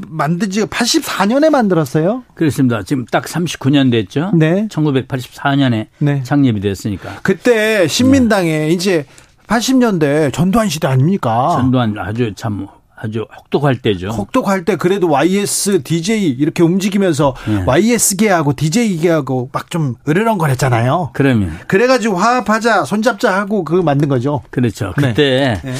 만든 0.07 0.49
지가 0.49 0.67
84년에 0.67 1.49
만들었어요? 1.49 2.23
그렇습니다. 2.35 2.83
지금 2.83 3.05
딱 3.05 3.25
39년 3.25 3.91
됐죠? 3.91 4.31
네. 4.33 4.67
1984년에 4.69 5.87
네. 5.99 6.23
창립이 6.23 6.59
됐으니까. 6.61 7.19
그때 7.23 7.87
신민당에 7.87 8.57
네. 8.59 8.69
이제 8.69 9.05
80년대 9.47 10.33
전두환 10.33 10.69
시대 10.69 10.87
아닙니까? 10.87 11.55
전두환 11.59 11.97
아주 11.97 12.33
참 12.35 12.67
아주 12.99 13.27
혹독할 13.37 13.77
때죠. 13.77 14.07
혹독할 14.09 14.65
때 14.65 14.75
그래도 14.75 15.07
YS 15.07 15.83
DJ 15.83 16.29
이렇게 16.31 16.63
움직이면서 16.63 17.35
네. 17.47 17.63
YS계하고 17.65 18.53
DJ계하고 18.55 19.49
막 19.53 19.67
좀 19.69 19.95
으르렁거렸잖아요. 20.07 21.11
그러면 21.13 21.59
그래가지고 21.67 22.15
화합하자 22.17 22.85
손잡자 22.85 23.35
하고 23.35 23.63
그 23.63 23.75
만든 23.75 24.07
거죠. 24.09 24.41
그렇죠. 24.49 24.93
네. 24.97 25.09
그때 25.09 25.59
네. 25.63 25.73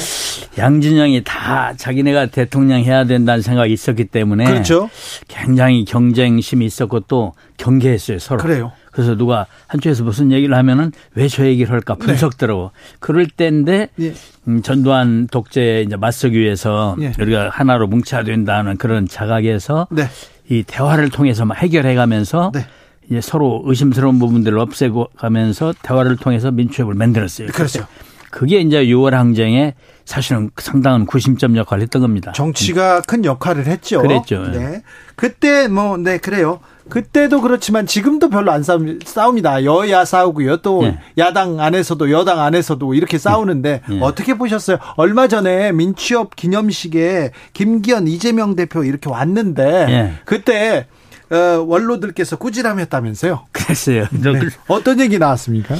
양진영이 0.56 1.22
다 1.24 1.72
자기네가 1.76 2.26
대통령 2.26 2.80
해야 2.80 3.04
된다는 3.04 3.42
생각이 3.42 3.72
있었기 3.72 4.04
때문에 4.06 4.44
그렇죠. 4.44 4.90
굉장히 5.28 5.84
경쟁심이 5.84 6.64
있었고 6.66 7.00
또 7.00 7.34
경계했어요 7.56 8.18
서로. 8.18 8.40
그래요. 8.42 8.72
그래서 8.92 9.14
누가 9.16 9.46
한쪽에서 9.68 10.02
무슨 10.02 10.32
얘기를 10.32 10.56
하면은 10.56 10.90
왜 11.14 11.28
저 11.28 11.46
얘기를 11.46 11.70
할까 11.72 11.94
분석더라고. 11.94 12.72
네. 12.74 12.96
그럴 12.98 13.26
때인데 13.28 13.88
예. 14.00 14.14
음, 14.48 14.62
전두환 14.62 15.28
독재에 15.28 15.82
이제 15.82 15.94
맞서기 15.96 16.36
위해서 16.38 16.96
예. 17.00 17.12
우리가 17.20 17.50
하나로 17.50 17.86
뭉쳐야 17.86 18.24
된다는 18.24 18.76
그런 18.76 19.06
자각에서 19.06 19.86
네. 19.90 20.04
이 20.48 20.64
대화를 20.66 21.10
통해서 21.10 21.44
막 21.44 21.58
해결해 21.62 21.94
가면서 21.94 22.50
네. 22.54 22.66
이제 23.10 23.20
서로 23.20 23.62
의심스러운 23.66 24.18
부분들을 24.18 24.58
없애고 24.58 25.10
가면서 25.16 25.74
대화를 25.82 26.16
통해서 26.16 26.50
민주협을 26.50 26.94
만들었어요. 26.94 27.48
그렇죠. 27.48 27.86
그게 28.30 28.60
이제 28.60 28.84
6월 28.86 29.12
항쟁에 29.12 29.74
사실은 30.08 30.50
상당한 30.56 31.04
구심점 31.04 31.54
역할을 31.54 31.82
했던 31.82 32.00
겁니다. 32.00 32.32
정치가 32.32 33.02
큰 33.02 33.26
역할을 33.26 33.66
했죠. 33.66 34.00
그랬죠. 34.00 34.42
네. 34.48 34.82
그때 35.16 35.68
뭐, 35.68 35.98
네, 35.98 36.16
그래요. 36.16 36.60
그때도 36.88 37.42
그렇지만 37.42 37.86
지금도 37.86 38.30
별로 38.30 38.50
안 38.50 38.62
싸웁니다. 38.62 39.64
여야 39.64 40.06
싸우고요. 40.06 40.62
또 40.62 40.80
네. 40.80 40.98
야당 41.18 41.60
안에서도 41.60 42.10
여당 42.10 42.40
안에서도 42.40 42.94
이렇게 42.94 43.18
싸우는데 43.18 43.82
네. 43.86 43.98
어떻게 44.00 44.32
보셨어요? 44.38 44.78
얼마 44.96 45.28
전에 45.28 45.72
민취업 45.72 46.36
기념식에 46.36 47.32
김기현 47.52 48.08
이재명 48.08 48.56
대표 48.56 48.84
이렇게 48.84 49.10
왔는데 49.10 49.62
네. 49.84 50.14
그때 50.24 50.86
어, 51.30 51.62
원로들께서 51.66 52.36
꾸지람했다면서요? 52.36 53.48
그랬어요. 53.52 54.06
네. 54.12 54.32
어떤 54.68 55.00
얘기 55.00 55.18
나왔습니까? 55.18 55.74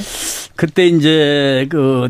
그때 0.55 0.85
이제 0.85 1.65
그 1.71 2.09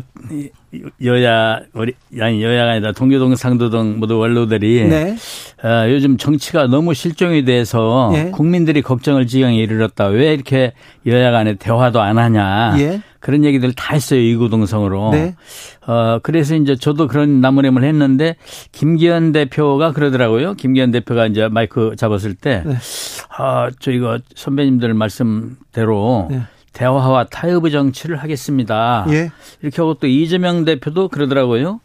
여야 1.04 1.60
우리 1.72 1.94
아니 2.20 2.42
여야가 2.42 2.72
아니라 2.72 2.92
동교동 2.92 3.34
상도동 3.34 3.98
모두 3.98 4.18
원로들이 4.18 4.88
네. 4.88 5.16
어, 5.64 5.90
요즘 5.90 6.16
정치가 6.16 6.68
너무 6.68 6.94
실종이 6.94 7.44
돼서 7.44 8.12
예. 8.14 8.30
국민들이 8.30 8.80
걱정을 8.80 9.26
지경에 9.26 9.56
이르렀다. 9.56 10.06
왜 10.06 10.32
이렇게 10.32 10.72
여야 11.06 11.32
간에 11.32 11.54
대화도 11.54 12.00
안 12.00 12.18
하냐. 12.18 12.76
예. 12.78 13.02
그런 13.18 13.44
얘기들 13.44 13.72
다 13.74 13.94
했어요. 13.94 14.20
이구동성으로. 14.20 15.10
네. 15.10 15.34
어, 15.86 16.20
그래서 16.22 16.54
이제 16.54 16.76
저도 16.76 17.06
그런 17.06 17.40
나무nem을 17.40 17.84
했는데 17.84 18.36
김기현 18.72 19.32
대표가 19.32 19.92
그러더라고요. 19.92 20.54
김기현 20.54 20.90
대표가 20.92 21.26
이제 21.26 21.48
마이크 21.48 21.94
잡았을 21.96 22.34
때 22.34 22.62
네. 22.64 22.76
아, 23.36 23.70
저 23.80 23.90
이거 23.90 24.18
선배님들 24.34 24.94
말씀대로 24.94 26.28
네. 26.30 26.42
대화와 26.72 27.24
타협의 27.24 27.72
정치를 27.72 28.16
하겠습니다. 28.16 29.04
예. 29.10 29.30
이렇게 29.60 29.82
하고 29.82 29.94
또 29.94 30.06
이재명 30.06 30.64
대표도 30.64 31.08
그러더라고요. 31.08 31.80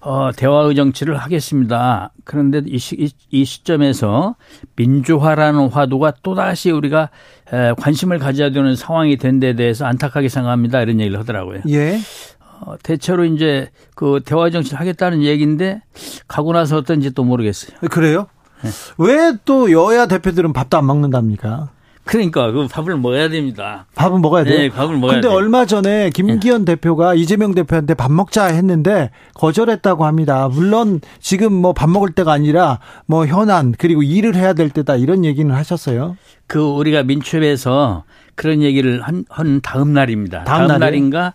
어, 0.00 0.30
대화의 0.36 0.74
정치를 0.74 1.16
하겠습니다. 1.16 2.10
그런데 2.24 2.62
이, 2.66 2.78
시, 2.78 3.10
이 3.30 3.44
시점에서 3.44 4.34
민주화라는 4.76 5.68
화두가 5.68 6.14
또다시 6.22 6.70
우리가 6.70 7.10
에, 7.52 7.72
관심을 7.78 8.18
가져야 8.18 8.50
되는 8.50 8.74
상황이 8.76 9.16
된 9.16 9.38
데 9.40 9.54
대해서 9.54 9.84
안타깝게 9.86 10.28
생각합니다. 10.28 10.80
이런 10.82 11.00
얘기를 11.00 11.18
하더라고요. 11.18 11.60
예. 11.68 11.98
어, 12.60 12.76
대체로 12.82 13.24
이제 13.24 13.70
그 13.94 14.20
대화 14.24 14.50
정치를 14.50 14.78
하겠다는 14.80 15.22
얘기인데 15.22 15.82
가고 16.28 16.52
나서 16.52 16.76
어떤지 16.76 17.12
또 17.12 17.24
모르겠어요. 17.24 17.76
그래요? 17.90 18.26
네. 18.62 18.70
왜또 18.98 19.70
여야 19.72 20.06
대표들은 20.06 20.52
밥도 20.52 20.78
안 20.78 20.86
먹는답니까? 20.86 21.68
그러니까 22.04 22.50
그 22.52 22.66
밥을 22.68 22.96
먹어야 22.98 23.28
됩니다. 23.30 23.86
밥은 23.94 24.20
먹어야 24.20 24.44
돼요. 24.44 24.58
네, 24.58 24.68
밥을 24.68 24.96
먹어야 24.96 25.16
근데 25.16 25.28
돼요. 25.28 25.36
얼마 25.36 25.64
전에 25.64 26.10
김기현 26.10 26.64
네. 26.64 26.74
대표가 26.74 27.14
이재명 27.14 27.54
대표한테 27.54 27.94
밥 27.94 28.12
먹자 28.12 28.46
했는데 28.46 29.10
거절했다고 29.34 30.04
합니다. 30.04 30.48
물론 30.52 31.00
지금 31.20 31.52
뭐 31.52 31.72
밥 31.72 31.88
먹을 31.90 32.12
때가 32.12 32.32
아니라 32.32 32.78
뭐 33.06 33.26
현안 33.26 33.72
그리고 33.76 34.02
일을 34.02 34.36
해야 34.36 34.52
될 34.52 34.70
때다 34.70 34.96
이런 34.96 35.24
얘기는 35.24 35.52
하셨어요. 35.54 36.16
그 36.46 36.60
우리가 36.60 37.02
민첩에서 37.04 38.04
그런 38.34 38.62
얘기를 38.62 39.00
한, 39.02 39.24
한 39.28 39.60
다음 39.60 39.92
날입니다. 39.92 40.44
다음, 40.44 40.68
다음 40.68 40.80
날인가 40.80 41.34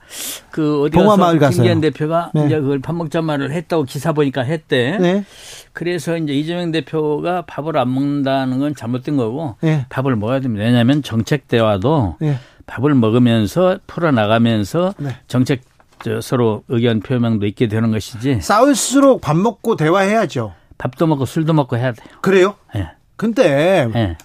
그 0.51 0.83
어디 0.83 0.97
가서 0.97 1.49
김기현 1.49 1.81
대표가 1.81 2.31
네. 2.33 2.45
이제 2.45 2.59
그걸 2.59 2.79
밥 2.79 2.93
먹자 2.95 3.21
말을 3.21 3.51
했다고 3.51 3.83
기사 3.83 4.11
보니까 4.11 4.41
했대. 4.41 4.97
네. 4.99 5.23
그래서 5.73 6.17
이제 6.17 6.33
이재명 6.33 6.71
대표가 6.71 7.43
밥을 7.43 7.77
안 7.77 7.93
먹는다는 7.93 8.59
건 8.59 8.75
잘못된 8.75 9.17
거고 9.17 9.55
네. 9.61 9.85
밥을 9.89 10.15
먹어야 10.15 10.39
됩니다. 10.39 10.65
왜냐하면 10.65 11.01
정책 11.03 11.47
대화도 11.47 12.17
네. 12.19 12.37
밥을 12.65 12.93
먹으면서 12.93 13.79
풀어 13.87 14.11
나가면서 14.11 14.93
네. 14.97 15.15
정책 15.27 15.61
저 16.01 16.21
서로 16.21 16.63
의견 16.69 17.01
표명도 17.01 17.45
있게 17.45 17.67
되는 17.67 17.91
것이지. 17.91 18.39
싸울수록 18.41 19.21
밥 19.21 19.35
먹고 19.35 19.75
대화해야죠. 19.75 20.53
밥도 20.77 21.07
먹고 21.07 21.25
술도 21.25 21.53
먹고 21.53 21.77
해야 21.77 21.91
돼요. 21.91 22.07
그래요? 22.21 22.55
예. 22.75 22.79
네. 22.79 22.87
근데 23.17 23.89
네. 23.93 24.17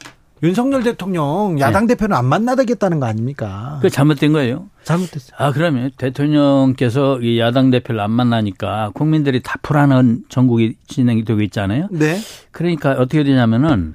윤석열 0.42 0.82
대통령 0.82 1.56
야당 1.60 1.86
네. 1.86 1.94
대표는 1.94 2.16
안 2.16 2.26
만나겠다는 2.26 3.00
거 3.00 3.06
아닙니까? 3.06 3.78
그 3.80 3.88
잘못된 3.88 4.32
거예요. 4.32 4.68
잘못됐어요. 4.82 5.36
아 5.38 5.52
그러면 5.52 5.90
대통령께서 5.96 7.20
이 7.20 7.38
야당 7.38 7.70
대표를 7.70 8.00
안 8.00 8.10
만나니까 8.10 8.90
국민들이 8.94 9.42
다 9.42 9.58
불안한 9.62 10.24
전국이 10.28 10.76
진행이 10.86 11.24
되고 11.24 11.40
있잖아요. 11.42 11.88
네. 11.90 12.18
그러니까 12.50 12.92
어떻게 12.92 13.24
되냐면은 13.24 13.94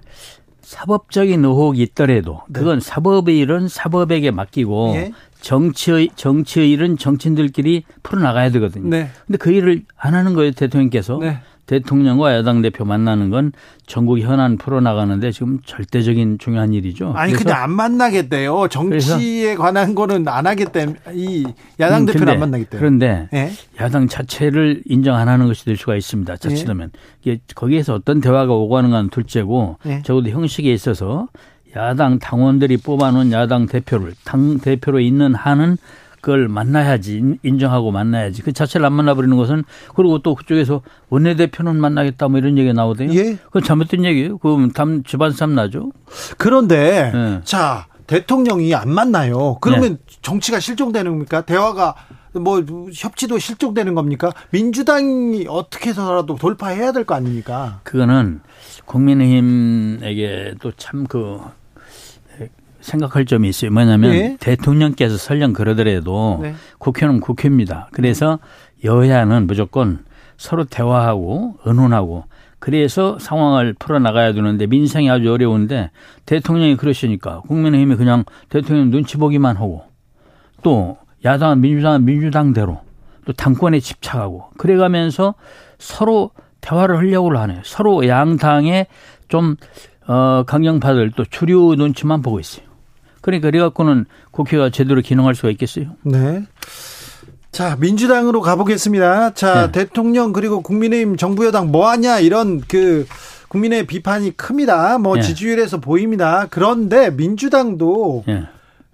사법적인 0.62 1.44
의혹이 1.44 1.82
있더라도 1.82 2.42
네. 2.48 2.60
그건 2.60 2.80
사법의 2.80 3.38
일은 3.38 3.68
사법에게 3.68 4.32
맡기고 4.32 4.94
네. 4.94 5.12
정치의 5.42 6.10
정치의 6.16 6.72
일은 6.72 6.98
정치인들끼리 6.98 7.84
풀어 8.04 8.22
나가야 8.22 8.52
되거든요. 8.52 8.90
네. 8.90 9.10
근데 9.26 9.38
그 9.38 9.52
일을 9.52 9.84
안 9.98 10.14
하는 10.16 10.34
거예요 10.34 10.52
대통령께서. 10.52 11.18
네. 11.20 11.40
대통령과 11.70 12.34
야당 12.34 12.64
대표 12.64 12.84
만나는 12.84 13.30
건 13.30 13.52
전국 13.86 14.20
현안 14.20 14.58
풀어나가는데 14.58 15.32
지금 15.32 15.60
절대적인 15.64 16.40
중요한 16.40 16.74
일이죠. 16.74 17.14
아니 17.16 17.34
그냥 17.34 17.62
안 17.62 17.72
만나겠대요. 17.72 18.70
정치에 18.70 19.54
관한 19.56 19.94
거는 19.94 20.28
안 20.28 20.48
하겠대. 20.48 20.96
이 21.14 21.46
야당 21.80 22.02
음, 22.02 22.06
대표는 22.08 22.34
안 22.34 22.40
만나겠대요. 22.40 22.80
그런데 22.80 23.30
네? 23.32 23.52
야당 23.80 24.08
자체를 24.08 24.82
인정 24.86 25.16
안 25.16 25.28
하는 25.28 25.46
것이 25.46 25.64
될 25.64 25.78
수가 25.78 25.96
있습니다. 25.96 26.38
자칫하면 26.38 26.90
네? 26.92 27.00
이게 27.24 27.42
거기에서 27.54 27.94
어떤 27.94 28.20
대화가 28.20 28.52
오고 28.52 28.74
가는 28.74 28.90
건 28.90 29.12
둘째고 29.12 29.78
네? 29.84 30.02
적어도 30.04 30.30
형식에 30.32 30.74
있어서 30.74 31.28
야당 31.76 32.18
당원들이 32.18 32.78
뽑아놓은 32.78 33.32
야당 33.32 33.68
대표를 33.68 34.14
당 34.24 34.58
대표로 34.58 35.00
있는 35.00 35.36
한은 35.36 35.78
그걸 36.22 36.48
만나야지 36.48 37.40
인정하고 37.44 37.92
만나야지 37.92 38.42
그 38.42 38.54
자체를 38.54 38.86
안 38.86 38.94
만나버리는 38.94 39.36
것은 39.36 39.64
그리고 39.96 40.20
또 40.20 40.36
그쪽에서 40.36 40.82
원내대표는 41.10 41.76
만나겠다 41.80 42.28
뭐 42.28 42.40
이런 42.40 42.58
얘기가 42.58 42.74
나오대요. 42.74 43.14
예. 43.14 43.36
그건 43.36 43.64
잘못된 43.64 44.06
얘기예요. 44.06 44.38
그럼 44.38 44.72
담 44.72 45.04
집안 45.04 45.32
싸움 45.32 45.56
나죠. 45.56 45.92
그런데 46.38 47.12
네. 47.14 47.42
자 47.44 47.88
대통령이 48.08 48.74
안 48.74 48.90
만나요. 48.90 49.58
그러면 49.62 49.94
네. 49.94 50.18
정치가 50.22 50.60
실종되는 50.60 51.12
겁니까? 51.12 51.42
대화가 51.42 51.96
뭐 52.34 52.64
협치도 52.94 53.40
실종되는 53.40 53.96
겁니까? 53.96 54.32
민주당이 54.52 55.46
어떻게 55.48 55.90
해서라도 55.90 56.36
돌파해야 56.36 56.92
될 56.92 57.04
거 57.04 57.16
아닙니까? 57.16 57.80
그거는 57.84 58.42
국민의힘에게 58.86 60.56
또 60.62 60.72
참 60.78 61.06
그 61.08 61.40
생각할 62.82 63.26
점이 63.26 63.50
있어요. 63.50 63.72
뭐냐면 63.72 64.12
네. 64.12 64.38
대통령께서 64.40 65.18
설령 65.18 65.54
그러더라도 65.54 66.40
네. 66.42 66.54
국회는 66.78 67.20
국회입니다. 67.20 67.90
그래서 67.92 68.40
여야는 68.84 69.48
무조건 69.48 70.06
서로 70.38 70.64
대화하고 70.64 71.58
의논하고 71.66 72.26
그래서 72.60 73.18
상황을 73.20 73.74
풀어나가야 73.74 74.34
되는데 74.34 74.68
민생이 74.68 75.10
아주 75.10 75.32
어려운데 75.32 75.92
대통령이 76.26 76.76
그러시니까 76.76 77.42
국민의힘이 77.42 77.96
그냥 77.96 78.26
대통령 78.50 78.92
눈치 78.92 79.18
보기만 79.18 79.58
하고 79.58 79.84
또 80.62 80.98
야당은 81.24 81.62
민주당은 81.62 82.06
민주당대로 82.06 82.82
또 83.26 83.34
당권에 83.34 83.80
집착하고 83.80 84.50
그래가면서 84.58 85.36
서로 85.78 86.32
대화를 86.62 86.98
하려고 86.98 87.38
하네요. 87.38 87.62
서로 87.64 88.08
양당의 88.08 88.88
좀 89.28 89.56
어, 90.08 90.44
강경파들 90.46 91.12
또 91.16 91.24
주류 91.24 91.76
눈치만 91.78 92.22
보고 92.22 92.40
있어요. 92.40 92.66
그러니까 93.22 93.48
그래갖고는 93.50 94.06
국회가 94.32 94.70
제대로 94.70 95.02
기능할 95.02 95.36
수가 95.36 95.50
있겠어요? 95.52 95.96
네. 96.04 96.44
자, 97.52 97.76
민주당으로 97.80 98.42
가보겠습니다. 98.42 99.34
자, 99.34 99.72
네. 99.72 99.72
대통령 99.72 100.34
그리고 100.34 100.62
국민의힘 100.62 101.18
정부 101.18 101.46
여당 101.46 101.72
뭐 101.72 101.90
하냐 101.90 102.20
이런 102.20 102.62
그 102.62 103.06
국민의 103.48 103.88
비판이 103.88 104.38
큽니다. 104.38 104.98
뭐 105.00 105.16
네. 105.16 105.22
지지율에서 105.22 105.80
보입니다. 105.80 106.48
그런데 106.50 107.10
민주당도 107.10 108.24
네. 108.28 108.44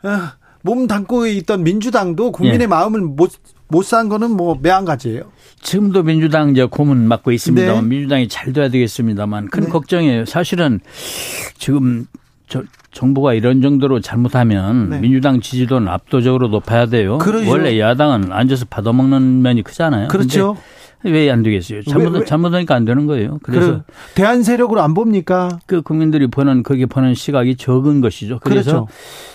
어, 0.03 0.19
몸 0.61 0.87
담고 0.87 1.27
있던 1.27 1.63
민주당도 1.63 2.31
국민의 2.31 2.59
네. 2.59 2.67
마음을 2.67 3.01
못 3.01 3.31
못산 3.67 4.09
거는 4.09 4.31
뭐 4.31 4.57
매한가지예요. 4.61 5.31
지금도 5.61 6.03
민주당 6.03 6.51
이제 6.51 6.63
고문 6.65 7.07
맡고 7.07 7.31
있습니다만 7.31 7.83
네. 7.83 7.87
민주당이 7.87 8.27
잘 8.27 8.53
돼야 8.53 8.69
되겠습니다만 8.69 9.49
큰 9.49 9.63
네. 9.63 9.69
걱정이에요. 9.69 10.25
사실은 10.25 10.79
지금 11.57 12.05
저 12.47 12.63
정부가 12.91 13.33
이런 13.33 13.61
정도로 13.61 13.99
잘못하면 13.99 14.89
네. 14.89 14.99
민주당 14.99 15.41
지지도는 15.41 15.87
압도적으로 15.87 16.47
높아야 16.47 16.85
돼요. 16.85 17.17
그러죠. 17.17 17.49
원래 17.49 17.79
야당은 17.79 18.31
앉아서 18.31 18.65
받아먹는 18.69 19.41
면이 19.41 19.63
크잖아요. 19.63 20.07
그렇죠. 20.07 20.55
왜 21.03 21.29
안 21.29 21.43
되겠어요? 21.43 21.83
잘못? 21.83 22.25
잘못하니까 22.25 22.73
안 22.73 22.83
되는 22.83 23.05
거예요. 23.05 23.37
그래서. 23.43 23.83
대한 24.15 24.41
세력으로 24.41 24.81
안 24.81 24.95
봅니까? 24.95 25.59
그 25.67 25.83
국민들이 25.83 26.25
보는, 26.27 26.63
거기에 26.63 26.87
보는 26.87 27.13
시각이 27.13 27.57
적은 27.57 28.01
것이죠. 28.01 28.39
그래서 28.41 28.71
그렇죠. 28.71 28.87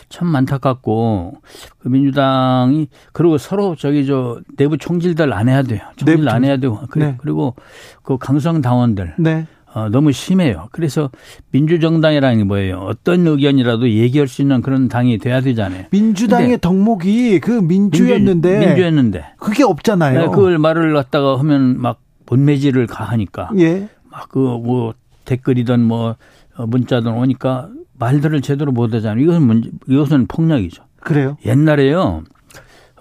참 0.08 0.34
안타깝고 0.34 1.34
그 1.78 1.88
민주당이 1.88 2.88
그리고 3.12 3.38
서로 3.38 3.76
저기 3.76 4.04
저 4.04 4.40
내부 4.56 4.78
총질들 4.78 5.32
안 5.32 5.48
해야 5.48 5.62
돼요. 5.62 5.80
총질 5.96 6.28
안 6.28 6.44
해야 6.44 6.56
되고. 6.56 6.80
네. 6.96 7.14
그리고 7.18 7.54
그 8.02 8.18
강성 8.18 8.60
당원들. 8.60 9.14
네. 9.18 9.46
어, 9.72 9.88
너무 9.88 10.10
심해요. 10.12 10.68
그래서 10.72 11.10
민주정당이라는 11.52 12.38
게 12.38 12.44
뭐예요? 12.44 12.78
어떤 12.78 13.26
의견이라도 13.26 13.88
얘기할 13.90 14.26
수 14.26 14.42
있는 14.42 14.62
그런 14.62 14.88
당이 14.88 15.18
돼야 15.18 15.40
되잖아요. 15.40 15.84
민주당의 15.90 16.58
덕목이 16.60 17.38
그 17.40 17.52
민주였는데. 17.52 18.50
민주, 18.50 18.66
민주였는데. 18.66 19.24
그게 19.38 19.62
없잖아요. 19.62 20.20
네, 20.20 20.26
그걸 20.26 20.58
말을 20.58 20.92
갖다가 20.94 21.38
하면 21.38 21.80
막 21.80 22.00
본매질을 22.26 22.86
가하니까. 22.88 23.50
예. 23.58 23.88
막그뭐 24.10 24.94
댓글이든 25.24 25.80
뭐 25.80 26.16
어, 26.56 26.66
문자든 26.66 27.12
오니까 27.12 27.68
말들을 27.98 28.40
제대로 28.40 28.72
못 28.72 28.92
하잖아요. 28.94 29.22
이것은 29.22 29.42
문제, 29.42 29.70
이것은 29.88 30.26
폭력이죠. 30.26 30.82
그래요? 31.00 31.36
옛날에요. 31.46 32.24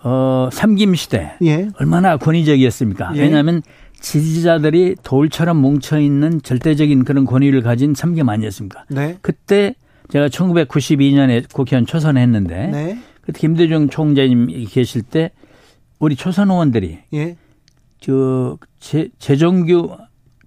어, 0.04 0.50
삼김 0.52 0.96
시대. 0.96 1.34
예. 1.44 1.68
얼마나 1.80 2.18
권위적이었습니까? 2.18 3.14
예. 3.16 3.22
왜냐하면 3.22 3.62
지지자들이 4.00 4.96
돌처럼 5.04 5.58
뭉쳐 5.58 6.00
있는 6.00 6.42
절대적인 6.42 7.04
그런 7.04 7.26
권위를 7.26 7.62
가진 7.62 7.94
삼김 7.94 8.30
아니었습니까? 8.30 8.86
네. 8.90 9.18
그때 9.22 9.76
제가 10.10 10.28
1992년에 10.30 11.52
국회의원 11.52 11.86
초선했는데 11.86 12.68
네. 12.68 13.00
그때 13.22 13.40
김대중 13.40 13.90
총재님 13.90 14.66
계실 14.70 15.04
때 15.04 15.32
우리 16.00 16.16
초선 16.16 16.50
의원들이 16.50 17.00
예. 17.14 17.38
저 18.00 18.58
재, 18.80 19.10
재정규 19.20 19.98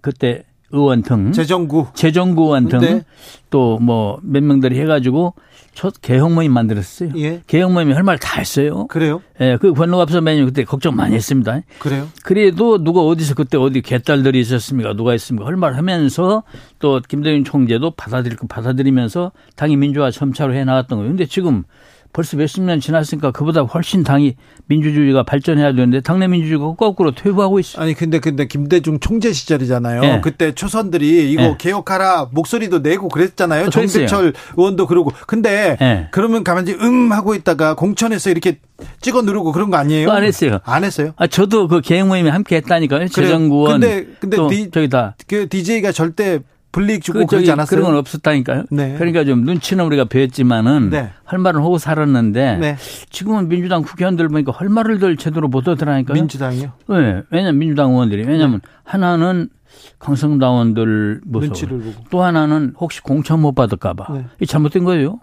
그때 0.01 0.45
의원 0.73 1.03
등 1.03 1.33
재정구 1.33 1.89
재정구 1.95 2.43
의원 2.45 2.69
등 2.69 3.03
또 3.51 3.79
뭐 3.81 4.19
몇 4.23 4.43
명들이 4.43 4.79
해가지고 4.81 5.35
첫 5.75 5.95
개혁 6.03 6.33
모임 6.33 6.53
만들었어요. 6.53 7.11
예. 7.17 7.41
개혁 7.47 7.73
모임이 7.73 7.93
할 7.95 8.03
말 8.03 8.19
다 8.19 8.39
했어요. 8.41 8.87
그래요? 8.89 9.23
예, 9.41 9.57
그 9.61 9.73
권노갑 9.73 10.11
선배님 10.11 10.45
그때 10.47 10.65
걱정 10.65 10.95
많이 10.97 11.15
했습니다. 11.15 11.61
그래요? 11.79 12.09
그래도 12.25 12.83
누가 12.83 13.01
어디서 13.03 13.35
그때 13.35 13.57
어디 13.57 13.81
개딸들이 13.83 14.39
있었습니까? 14.41 14.95
누가 14.95 15.15
있습니까? 15.15 15.47
할 15.47 15.57
말 15.57 15.75
하면서 15.77 16.43
또 16.79 17.01
김대중 17.07 17.45
총재도 17.45 17.93
받아들일 17.93 18.37
거 18.37 18.47
받아들이면서 18.47 19.33
당이 19.57 19.77
민주화 19.77 20.11
점차로 20.11 20.55
해 20.55 20.65
나갔던 20.65 20.99
거예요. 20.99 21.11
근데 21.11 21.25
지금 21.27 21.65
벌써 22.13 22.37
몇십 22.37 22.63
년 22.63 22.79
지났으니까 22.79 23.31
그보다 23.31 23.63
훨씬 23.63 24.03
당이 24.03 24.37
민주주의가 24.67 25.23
발전해야 25.23 25.73
되는데 25.73 26.01
당내 26.01 26.29
민주주의가 26.29 26.75
거꾸로 26.75 27.13
퇴보하고 27.13 27.59
있어. 27.61 27.81
아니 27.81 27.95
근데 27.95 28.19
근데 28.19 28.47
김대중 28.47 29.01
총재 29.01 29.33
시절이잖아요. 29.33 30.01
네. 30.01 30.21
그때 30.23 30.53
초선들이 30.55 31.33
이거 31.33 31.43
네. 31.43 31.55
개혁하라 31.59 32.29
목소리도 32.33 32.81
내고 32.81 33.09
그랬잖아요. 33.09 33.71
정세철 33.71 34.35
의원도 34.57 34.87
그러고. 34.87 35.11
근데 35.27 35.77
네. 35.81 36.09
그러면 36.11 36.45
가만히 36.45 36.73
음 36.73 37.13
하고 37.13 37.35
있다가 37.35 37.75
공천에서 37.75 38.31
이렇게 38.31 38.59
찍어 39.01 39.23
누르고 39.23 39.53
그런 39.53 39.71
거 39.71 39.77
아니에요? 39.79 40.11
안 40.11 40.23
했어요. 40.25 40.59
안 40.65 40.85
했어요? 40.85 41.13
아 41.17 41.27
저도 41.27 41.69
그 41.69 41.81
개혁 41.81 42.09
모임에 42.09 42.29
함께 42.31 42.57
했다니까요. 42.57 43.09
재정구원. 43.09 43.81
근데 43.81 44.07
근데 44.21 44.37
디, 44.49 44.71
저기 44.71 44.89
다 44.89 45.15
그 45.29 45.49
DJ가 45.49 45.93
절대 45.93 46.41
불리익 46.73 47.03
주고 47.03 47.21
그 47.21 47.27
그러지 47.27 47.53
않았어요? 47.53 47.79
그런 47.79 47.91
건 47.91 47.99
없었다니까요. 47.99 48.65
네. 48.71 48.95
그러니까 48.97 49.25
좀 49.25 49.45
눈치는 49.45 49.85
우리가 49.85 50.07
배웠지만은 50.07 50.91
네. 50.91 51.11
할 51.25 51.39
말은 51.39 51.61
하고 51.61 51.79
살았는데 51.79 52.57
네. 52.57 52.77
지금은 53.11 53.49
민주당 53.49 53.83
국회의원들 53.83 54.29
보니까 54.29 54.53
할 54.53 54.69
말을 54.69 54.99
들 54.99 55.17
제대로 55.17 55.49
못 55.49 55.69
하더라니까요. 55.69 56.15
민주당이요? 56.15 56.73
네. 56.89 57.23
왜냐면 57.31 57.59
민주당 57.59 57.91
의원들이 57.93 58.25
왜냐면 58.25 58.61
네. 58.63 58.71
하나는 58.85 59.51
강성당원들 59.99 61.21
무서워. 61.25 61.81
또 62.11 62.23
하나는 62.23 62.75
혹시 62.79 63.01
공천 63.03 63.41
못 63.41 63.55
받을까봐. 63.55 64.13
네. 64.15 64.25
이 64.41 64.47
잘못된 64.47 64.85
거예요. 64.85 65.21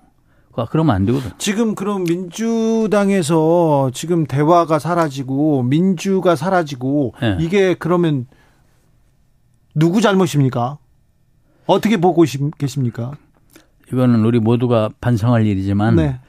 그러면 0.71 0.93
안 0.93 1.05
되거든. 1.05 1.31
지금 1.38 1.73
그럼 1.73 2.03
민주당에서 2.03 3.91
지금 3.93 4.25
대화가 4.25 4.77
사라지고 4.77 5.63
민주가 5.63 6.35
사라지고 6.35 7.13
네. 7.21 7.38
이게 7.39 7.75
그러면 7.75 8.27
누구 9.73 10.01
잘못입니까? 10.01 10.77
어떻게 11.69 11.97
보고 11.97 12.23
계십니까? 12.58 13.12
이거는 13.93 14.25
우리 14.25 14.39
모두가 14.39 14.89
반성할 15.01 15.45
일이지만 15.45 15.95
네. 15.95 16.19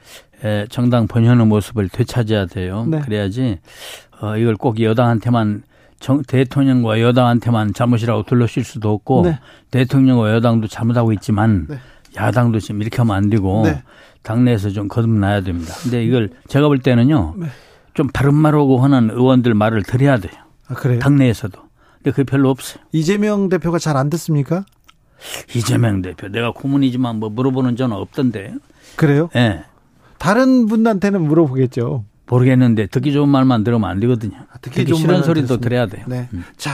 에, 0.43 0.65
정당 0.69 1.07
본연의 1.07 1.47
모습을 1.47 1.89
되찾아야 1.89 2.45
돼요. 2.45 2.85
네. 2.87 2.99
그래야지 2.99 3.59
어, 4.21 4.37
이걸 4.37 4.55
꼭 4.55 4.79
여당한테만 4.79 5.63
정, 5.99 6.21
대통령과 6.23 7.01
여당한테만 7.01 7.73
잘못이라고 7.73 8.23
둘러실 8.23 8.63
수도 8.63 8.91
없고 8.91 9.23
네. 9.23 9.39
대통령과 9.71 10.31
여당도 10.33 10.67
잘못하고 10.67 11.11
있지만 11.13 11.65
네. 11.67 11.77
야당도 12.15 12.59
지금 12.59 12.81
이렇게 12.81 12.97
하면 12.97 13.15
안 13.15 13.29
되고 13.29 13.63
네. 13.63 13.81
당내에서 14.21 14.69
좀 14.69 14.87
거듭나야 14.87 15.41
됩니다. 15.41 15.73
근데 15.81 16.03
이걸 16.03 16.29
제가 16.49 16.67
볼 16.67 16.79
때는요 16.79 17.35
네. 17.37 17.47
좀 17.95 18.07
바른 18.13 18.35
말하고 18.35 18.79
하는 18.79 19.09
의원들 19.09 19.55
말을 19.55 19.83
들어야 19.83 20.17
돼요. 20.17 20.33
아? 20.67 20.75
당내에서도. 20.99 21.59
근데 21.97 22.11
그게 22.11 22.23
별로 22.23 22.49
없어요. 22.49 22.83
이재명 22.91 23.49
대표가 23.49 23.77
잘 23.77 23.97
안 23.97 24.09
듣습니까? 24.09 24.65
이재명 25.55 26.01
대표 26.01 26.27
내가 26.27 26.51
고문이지만 26.51 27.17
뭐 27.17 27.29
물어보는 27.29 27.75
적은 27.75 27.95
없던데. 27.95 28.53
그래요? 28.95 29.29
예. 29.35 29.39
네. 29.39 29.63
다른 30.17 30.67
분한테는 30.67 31.21
물어보겠죠. 31.21 32.05
모르겠는데 32.27 32.87
듣기 32.87 33.11
좋은 33.11 33.27
말만 33.27 33.63
들으면 33.63 33.89
안 33.89 33.99
되거든요. 33.99 34.37
아, 34.51 34.57
듣기, 34.61 34.85
듣기 34.85 34.95
싫은 34.95 35.23
소리도 35.23 35.57
들어야 35.57 35.87
돼요. 35.87 36.05
네. 36.07 36.29
음. 36.33 36.45
자, 36.55 36.71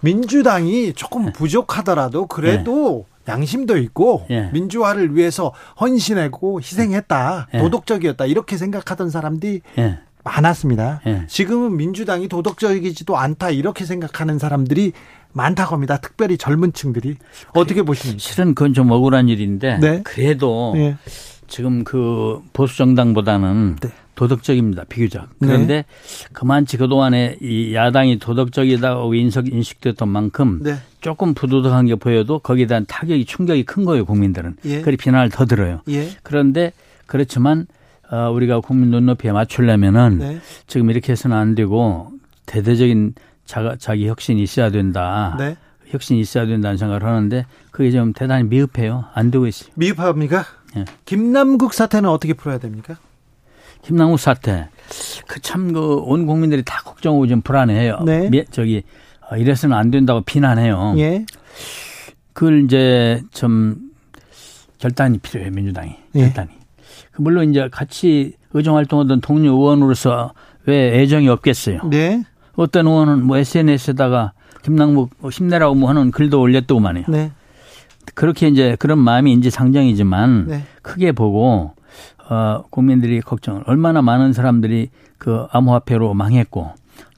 민주당이 0.00 0.92
조금 0.94 1.26
네. 1.26 1.32
부족하더라도 1.32 2.26
그래도 2.26 3.06
네. 3.24 3.32
양심도 3.32 3.78
있고 3.78 4.26
네. 4.28 4.50
민주화를 4.52 5.16
위해서 5.16 5.52
헌신하고 5.80 6.60
희생했다. 6.60 7.48
네. 7.52 7.60
도덕적이었다. 7.60 8.26
이렇게 8.26 8.56
생각하던 8.56 9.10
사람들이 9.10 9.62
네. 9.76 9.98
많았습니다. 10.24 11.00
지금은 11.26 11.76
민주당이 11.76 12.28
도덕적이지도 12.28 13.16
않다. 13.16 13.50
이렇게 13.50 13.84
생각하는 13.84 14.38
사람들이 14.38 14.92
많다고 15.32 15.74
합니다. 15.74 15.98
특별히 15.98 16.36
젊은 16.36 16.72
층들이. 16.72 17.16
어떻게 17.54 17.82
보십니까? 17.82 18.18
실은 18.18 18.54
그건 18.54 18.74
좀 18.74 18.90
억울한 18.90 19.28
일인데 19.28 19.78
네. 19.78 20.02
그래도 20.04 20.72
네. 20.74 20.96
지금 21.48 21.84
그 21.84 22.40
보수 22.52 22.76
정당보다는 22.78 23.76
네. 23.80 23.90
도덕적입니다. 24.14 24.84
비교적. 24.84 25.28
네. 25.38 25.48
그런데 25.48 25.84
그만치 26.32 26.76
그동안에 26.76 27.38
이 27.40 27.74
야당이 27.74 28.18
도덕적이다고 28.18 29.14
인석 29.14 29.48
인식됐던 29.48 30.08
만큼 30.08 30.60
네. 30.62 30.76
조금 31.00 31.34
부도덕한 31.34 31.86
게 31.86 31.94
보여도 31.94 32.38
거기에 32.38 32.66
대한 32.66 32.84
타격이 32.86 33.24
충격이 33.24 33.64
큰 33.64 33.84
거예요. 33.84 34.04
국민들은. 34.04 34.56
예. 34.66 34.80
그리 34.82 34.96
비난을 34.96 35.30
더 35.30 35.46
들어요. 35.46 35.80
예. 35.88 36.08
그런데 36.22 36.72
그렇지만 37.06 37.66
어, 38.10 38.30
우리가 38.30 38.60
국민 38.60 38.90
눈높이에 38.90 39.32
맞추려면은 39.32 40.18
네. 40.18 40.38
지금 40.66 40.90
이렇게 40.90 41.12
해서는 41.12 41.36
안 41.36 41.54
되고 41.54 42.12
대대적인 42.46 43.14
자, 43.44 43.76
자기 43.78 44.08
혁신이 44.08 44.42
있어야 44.42 44.70
된다. 44.70 45.36
네. 45.38 45.56
혁신이 45.86 46.20
있어야 46.20 46.46
된다는 46.46 46.76
생각을 46.78 47.04
하는데 47.04 47.44
그게 47.70 47.90
좀 47.90 48.12
대단히 48.12 48.44
미흡해요. 48.44 49.04
안 49.14 49.30
되고 49.30 49.46
있어요. 49.46 49.70
미흡합니까? 49.74 50.44
예. 50.76 50.84
김남국 51.04 51.74
사태는 51.74 52.08
어떻게 52.08 52.32
풀어야 52.32 52.58
됩니까? 52.58 52.96
김남국 53.82 54.18
사태. 54.18 54.68
그 55.26 55.40
참 55.40 55.72
그 55.72 55.98
온 56.06 56.24
국민들이 56.26 56.62
다 56.62 56.80
걱정하고 56.84 57.26
좀 57.26 57.40
불안해해요. 57.42 58.00
네. 58.06 58.30
미, 58.30 58.44
저기 58.50 58.84
어, 59.30 59.36
이래서는 59.36 59.76
안 59.76 59.90
된다고 59.90 60.22
비난해요. 60.22 60.94
예. 60.98 61.26
그걸 62.32 62.64
이제 62.64 63.22
좀 63.32 63.76
결단이 64.78 65.18
필요해요. 65.18 65.50
민주당이. 65.52 65.94
예. 66.14 66.20
결단이. 66.20 66.50
그 67.10 67.20
물론 67.20 67.50
이제 67.50 67.68
같이 67.70 68.34
의정 68.54 68.76
활동하던 68.76 69.20
동료 69.20 69.50
의원으로서 69.52 70.32
왜 70.64 71.00
애정이 71.00 71.28
없겠어요. 71.28 71.80
네. 71.90 72.22
어떤 72.56 72.86
의원은 72.86 73.24
뭐 73.24 73.36
SNS에다가 73.36 74.32
김남국 74.62 75.10
뭐 75.18 75.30
힘내라고 75.30 75.74
뭐 75.74 75.88
하는 75.88 76.10
글도 76.10 76.40
올렸더구만요. 76.40 77.04
네. 77.08 77.32
그렇게 78.14 78.48
이제 78.48 78.76
그런 78.78 78.98
마음이 78.98 79.32
인지 79.32 79.50
상정이지만 79.50 80.46
네. 80.48 80.62
크게 80.82 81.12
보고 81.12 81.72
어 82.28 82.64
국민들이 82.70 83.20
걱정을 83.20 83.64
얼마나 83.66 84.02
많은 84.02 84.32
사람들이 84.32 84.90
그 85.18 85.46
암호화폐로 85.50 86.14
망했고 86.14 86.72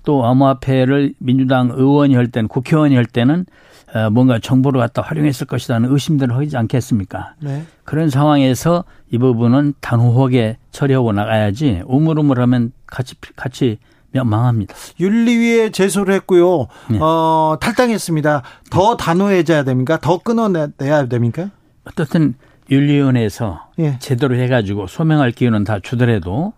또 0.04 0.24
암호화폐를 0.24 1.14
민주당 1.18 1.70
의원이 1.70 2.14
할 2.14 2.28
때는 2.28 2.48
국회의원이 2.48 2.94
할 2.94 3.06
때는 3.06 3.46
어 3.94 4.10
뭔가 4.10 4.38
정보를 4.38 4.80
갖다 4.80 5.02
활용했을 5.02 5.46
것이라는 5.46 5.90
의심들을 5.90 6.34
하지 6.34 6.56
않겠습니까? 6.56 7.34
네. 7.40 7.64
그런 7.84 8.10
상황에서 8.10 8.84
이 9.10 9.18
부분은 9.18 9.74
단호하게 9.80 10.58
처리하고 10.70 11.12
나가야지 11.12 11.82
우물우물하면 11.86 12.72
같이 12.86 13.14
같이 13.36 13.78
망합니다. 14.22 14.74
윤리위에 15.00 15.70
제소를 15.70 16.14
했고요. 16.14 16.68
네. 16.90 16.98
어, 17.00 17.56
탈당했습니다. 17.60 18.42
더 18.70 18.96
단호해져야 18.96 19.64
됩니까? 19.64 19.98
더 20.00 20.18
끊어내야 20.18 21.06
됩니까? 21.08 21.50
어떻든 21.84 22.34
윤리위원회에서 22.70 23.68
예. 23.80 23.98
제대로 23.98 24.36
해가지고 24.36 24.86
소명할 24.86 25.32
기회는 25.32 25.64
다 25.64 25.80
주더라도 25.82 26.52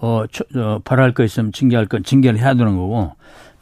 어, 0.00 0.24
어 0.56 0.78
발할 0.84 1.12
거 1.12 1.22
있으면 1.24 1.52
징계할 1.52 1.86
건 1.86 2.02
징계를 2.02 2.40
해야 2.40 2.54
되는 2.54 2.76
거고 2.76 3.12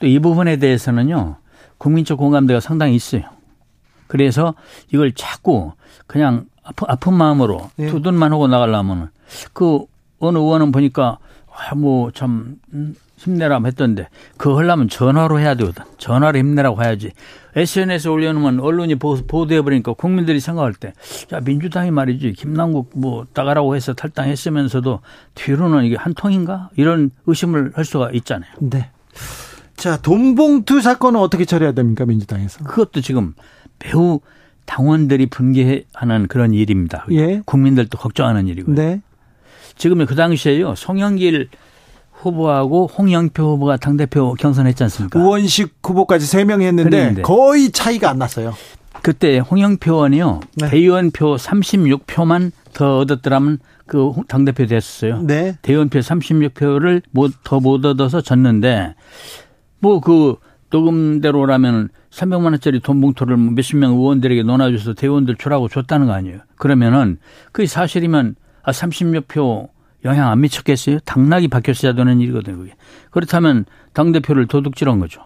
또 0.01 0.07
이 0.07 0.19
부분에 0.19 0.57
대해서는요 0.57 1.37
국민적 1.79 2.19
공감대가 2.19 2.61
상당히 2.61 2.95
있어요. 2.95 3.23
그래서 4.09 4.55
이걸 4.93 5.13
자꾸 5.13 5.73
그냥 6.07 6.47
아픈, 6.63 6.87
아픈 6.91 7.15
마음으로 7.15 7.71
예. 7.79 7.87
두둔만 7.87 8.33
하고 8.33 8.47
나가려면 8.47 9.11
그 9.53 9.85
어느 10.19 10.39
의원은 10.39 10.71
보니까 10.73 11.19
아, 11.51 11.75
뭐참 11.75 12.57
음, 12.73 12.95
힘내라고 13.23 13.67
했던데 13.67 14.09
그거 14.37 14.59
하려면 14.59 14.89
전화로 14.89 15.39
해야 15.39 15.55
되거든. 15.55 15.85
전화로 15.99 16.39
힘내라고 16.39 16.83
해야지. 16.83 17.13
SNS에 17.55 18.11
올려놓으면 18.11 18.61
언론이 18.61 18.97
보도해버리니까 18.97 19.93
국민들이 19.93 20.41
생각할 20.41 20.73
때, 20.75 20.93
야, 21.33 21.41
민주당이 21.41 21.91
말이지, 21.91 22.33
김남국 22.33 22.93
뭐, 22.95 23.27
따가라고 23.33 23.77
해서 23.77 23.93
탈당했으면서도 23.93 25.01
뒤로는 25.35 25.85
이게 25.85 25.97
한 25.97 26.15
통인가? 26.15 26.71
이런 26.77 27.11
의심을 27.27 27.73
할 27.75 27.85
수가 27.85 28.11
있잖아요. 28.13 28.51
네. 28.61 28.91
자, 29.77 29.99
돈봉투 29.99 30.81
사건은 30.81 31.21
어떻게 31.21 31.45
처리해야 31.45 31.73
됩니까, 31.73 32.07
민주당에서? 32.07 32.65
그것도 32.65 33.03
지금 33.03 33.35
매우 33.85 34.21
당원들이 34.65 35.27
분개하는 35.27 36.29
그런 36.29 36.55
일입니다. 36.55 37.05
예. 37.11 37.43
국민들도 37.45 37.99
걱정하는 37.99 38.49
일이고요. 38.49 38.75
네. 38.75 39.03
지금 39.77 40.05
그 40.07 40.15
당시에요, 40.15 40.75
송영길 40.75 41.49
후보하고 42.23 42.87
홍영표 42.87 43.43
후보가 43.43 43.77
당대표 43.77 44.35
경선했지 44.35 44.83
않습니까? 44.85 45.19
우원식 45.19 45.77
후보까지 45.83 46.27
3명 46.27 46.63
했는데 46.63 47.23
거의 47.23 47.71
차이가 47.71 48.11
안 48.11 48.19
났어요. 48.19 48.55
그때 49.03 49.39
홍영표 49.39 49.93
의원이요. 49.95 50.41
네. 50.57 50.71
대의원표 50.71 51.37
36표만 51.37 52.53
더 52.73 52.99
얻었더라면 52.99 53.59
그 53.87 54.13
당대표 54.29 54.67
됐었어요. 54.67 55.23
네. 55.23 55.57
대의원표 55.63 55.99
36표를 55.99 57.03
더못 57.43 57.85
얻어서 57.85 58.21
졌는데 58.21 58.95
뭐 59.81 60.01
그 60.01 60.37
녹음대로라면 60.73 61.91
300만 62.11 62.45
원짜리 62.45 62.81
돈 62.81 63.01
봉투를 63.01 63.37
몇십 63.37 63.77
명 63.77 63.93
의원들에게 63.93 64.43
논아줘서 64.43 64.95
대의원들 64.95 65.37
주라고 65.37 65.69
줬다는 65.69 66.07
거 66.07 66.13
아니에요. 66.15 66.39
그러면은 66.57 67.19
그게 67.53 67.67
사실이면 67.67 68.37
아 68.63 68.73
30몇 68.73 69.29
표 69.29 69.69
영향 70.05 70.31
안 70.31 70.41
미쳤겠어요? 70.41 70.99
당락이 71.01 71.49
바뀌었어야 71.49 71.95
되는 71.95 72.21
일이거든요, 72.21 72.59
그게. 72.59 72.75
그렇다면 73.11 73.65
당대표를 73.93 74.47
도둑질한 74.47 74.99
거죠. 75.01 75.23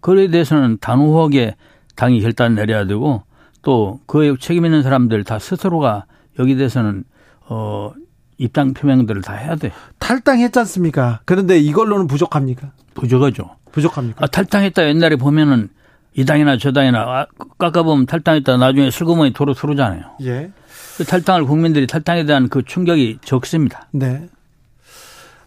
그에 0.00 0.28
대해서는 0.28 0.78
단호하게 0.80 1.56
당이 1.96 2.20
결단 2.20 2.54
내려야 2.54 2.86
되고 2.86 3.22
또 3.62 4.00
그에 4.06 4.34
책임 4.38 4.64
있는 4.64 4.82
사람들 4.82 5.24
다 5.24 5.38
스스로가 5.38 6.04
여기 6.38 6.56
대해서는 6.56 7.04
어 7.48 7.92
입당 8.38 8.74
표명들을 8.74 9.22
다 9.22 9.32
해야 9.32 9.56
돼. 9.56 9.72
탈당했지 9.98 10.58
않습니까? 10.60 11.20
그런데 11.24 11.58
이걸로는 11.58 12.06
부족합니까? 12.06 12.72
부족하죠. 12.94 13.56
부족합니까? 13.72 14.24
아, 14.24 14.26
탈당했다 14.26 14.86
옛날에 14.88 15.16
보면은 15.16 15.70
이 16.14 16.24
당이나 16.24 16.58
저 16.58 16.72
당이나 16.72 17.00
아, 17.00 17.26
깎아보면 17.58 18.06
탈당했다 18.06 18.58
나중에 18.58 18.90
슬그머니 18.90 19.32
도로 19.32 19.54
서르잖아요. 19.54 20.02
예. 20.22 20.50
그 20.96 21.04
탈당을 21.04 21.44
국민들이 21.44 21.86
탈당에 21.86 22.24
대한 22.24 22.48
그 22.48 22.62
충격이 22.64 23.18
적습니다. 23.24 23.88
네. 23.92 24.28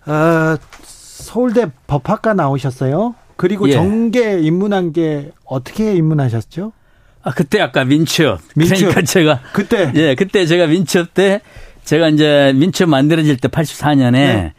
어, 0.06 0.56
서울대 0.84 1.68
법학과 1.88 2.34
나오셨어요? 2.34 3.16
그리고 3.36 3.68
예. 3.70 3.74
정계 3.74 4.40
입문한 4.42 4.92
게 4.94 5.32
어떻게 5.46 5.96
입문하셨죠? 5.96 6.74
아 7.22 7.32
그때 7.32 7.62
아까 7.62 7.84
민취업. 7.84 8.42
민취업. 8.56 8.80
그러니까 8.80 9.02
제가 9.02 9.42
그때 9.54 9.92
예 9.96 10.16
그때 10.16 10.46
제가 10.46 10.68
민취업 10.68 11.14
때 11.14 11.42
제가 11.84 12.10
이제 12.10 12.54
민취업 12.56 12.90
만들어질 12.90 13.38
때 13.38 13.48
84년에 13.48 14.12
네. 14.12 14.54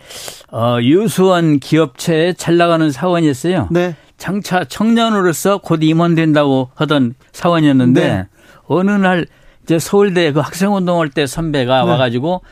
어 0.53 0.79
유수원 0.81 1.59
기업체에 1.59 2.33
잘 2.35 2.57
나가는 2.57 2.91
사원이었어요. 2.91 3.69
네. 3.71 3.97
장차 4.19 4.65
청년으로서 4.65 5.59
곧 5.59 5.83
임원된다고 5.83 6.71
하던 6.75 7.15
사원이었는데 7.33 8.09
네. 8.09 8.27
어느 8.67 8.91
날이 8.91 9.27
제 9.71 9.79
서울대 9.79 10.33
그 10.33 10.41
학생운동할 10.41 11.11
때 11.11 11.29
선배가 11.29 11.85
네. 11.85 11.91
와가지고 11.93 12.43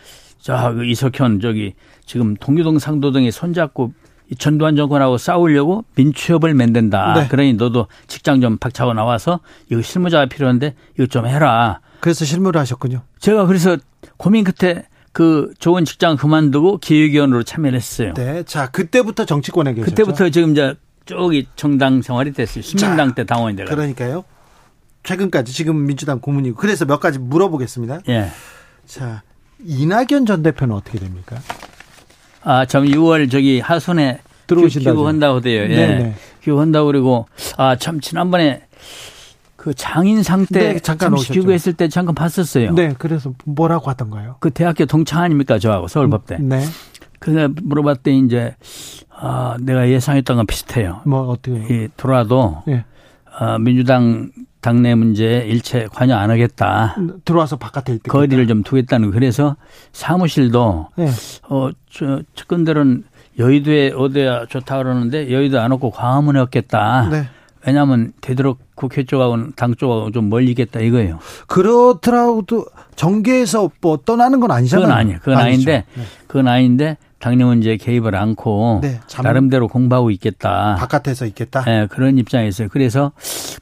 저그 0.41 0.85
이석현 0.85 1.41
저기 1.41 1.75
지금 2.07 2.37
동교동 2.37 2.79
상도동에 2.79 3.33
손잡고 3.33 3.93
전두환 4.39 4.77
정권하고 4.77 5.19
싸우려고 5.19 5.85
민취업을 5.97 6.55
만든다. 6.55 7.15
네. 7.15 7.27
그러니 7.27 7.55
너도 7.55 7.89
직장 8.07 8.41
좀 8.41 8.57
박차고 8.57 8.95
나와서 8.95 9.41
이거 9.69 9.83
실무자가 9.83 10.27
필요한데 10.27 10.77
이거 10.97 11.07
좀 11.07 11.27
해라. 11.27 11.81
그래서 11.99 12.25
실무를 12.25 12.61
하셨군요. 12.61 13.03
제가 13.19 13.47
그래서 13.47 13.77
고민 14.17 14.45
끝에 14.45 14.85
그 15.11 15.53
좋은 15.59 15.85
직장 15.85 16.15
그만두고 16.15 16.79
기획위원으로 16.79 17.43
참여를 17.43 17.77
했어요. 17.77 18.15
네. 18.15 18.45
자, 18.45 18.71
그때부터 18.71 19.25
정치권에 19.25 19.75
계셨죠. 19.75 19.91
그때부터 19.91 20.31
지금 20.31 20.53
이제 20.53 20.77
저기 21.05 21.49
정당 21.57 22.01
생활이 22.01 22.33
됐어요. 22.33 22.63
신민당 22.63 23.09
자, 23.09 23.15
때 23.17 23.25
당원이 23.25 23.57
되가 23.57 23.75
그러니까요. 23.75 24.23
최근까지 25.09 25.55
지금 25.55 25.87
민주당 25.87 26.21
고문이고 26.21 26.57
그래서 26.57 26.85
몇 26.85 27.01
가지 27.01 27.19
물어보겠습니다. 27.19 28.01
예. 28.11 28.29
자, 28.85 29.23
이낙연 29.65 30.27
전 30.27 30.43
대표는 30.43 30.75
어떻게 30.75 30.99
됩니까? 30.99 31.39
아, 32.43 32.67
참 32.67 32.85
6월 32.85 33.31
저기 33.31 33.59
하순에 33.59 34.21
들어오신다. 34.47 34.91
귀국한다고 34.91 35.39
하대요. 35.39 35.63
예. 35.63 35.69
네네. 35.69 36.15
귀국한다고 36.43 36.87
그리고 36.89 37.27
아, 37.57 37.77
참 37.77 38.01
지난번에 38.01 38.67
그 39.57 39.73
장인상 39.73 40.45
때 40.45 40.75
네, 40.75 40.79
잠깐 40.79 41.15
귀국했을 41.15 41.73
때 41.73 41.89
잠깐 41.89 42.15
봤었어요. 42.15 42.75
네, 42.75 42.95
그래서 42.99 43.33
뭐라고 43.47 43.89
하던가요? 43.89 44.37
그 44.41 44.51
대학교 44.51 44.85
동창 44.85 45.23
아닙니까 45.23 45.59
저하고 45.59 45.89
서울법대. 45.89 46.37
네. 46.41 46.63
그래서 47.19 47.49
물어봤더니 47.63 48.27
이제 48.27 48.55
아, 49.09 49.57
내가 49.59 49.89
예상했던 49.89 50.37
건 50.37 50.47
비슷해요. 50.47 51.01
뭐 51.07 51.29
어떻게? 51.29 51.57
이 51.57 51.89
돌아도 51.97 52.63
네. 52.67 52.85
아, 53.39 53.57
민주당 53.59 54.31
당내 54.69 54.95
문제에 54.95 55.47
일체 55.47 55.87
관여 55.91 56.15
안 56.15 56.31
하겠다. 56.31 56.95
들어와서 57.25 57.57
바깥에 57.57 57.95
있다. 57.95 58.13
거리를 58.13 58.47
좀 58.49 58.63
두겠다는 58.63 59.13
그래서 59.13 59.57
사무실도 59.93 60.89
네. 60.97 61.09
어 61.49 61.71
저 61.91 62.21
측근들은 62.35 63.05
여의도에 63.39 63.93
어디야 63.97 64.45
좋다 64.47 64.77
그러는데 64.77 65.33
여의도 65.33 65.59
안 65.59 65.73
없고 65.73 65.91
광화문에 65.91 66.39
없겠다. 66.41 67.09
네. 67.11 67.29
왜냐하면 67.67 68.13
되도록 68.21 68.59
국회 68.75 69.05
쪽하고는 69.05 69.53
당 69.57 69.75
쪽하고 69.75 70.11
좀 70.11 70.29
멀리겠다 70.29 70.81
이거예요. 70.81 71.19
그렇더라도 71.47 72.67
정계에서 72.95 73.71
뭐 73.81 73.97
떠나는 74.05 74.39
건 74.39 74.51
아니잖아요. 74.51 74.83
그건 74.85 74.99
아니에요. 74.99 75.19
그건 75.21 75.35
아니죠. 75.39 75.47
아닌데 75.71 75.85
네. 75.95 76.03
그건 76.27 76.47
아닌데 76.49 76.97
당내 77.19 77.45
문제에 77.45 77.77
개입을 77.77 78.15
않고 78.15 78.81
네, 78.83 79.01
나름대로 79.23 79.69
공부하고 79.69 80.11
있겠다. 80.13 80.77
바깥에서 80.77 81.27
있겠다. 81.27 81.65
네, 81.65 81.87
그런 81.87 82.17
입장이었어요. 82.19 82.69
그래서 82.71 83.13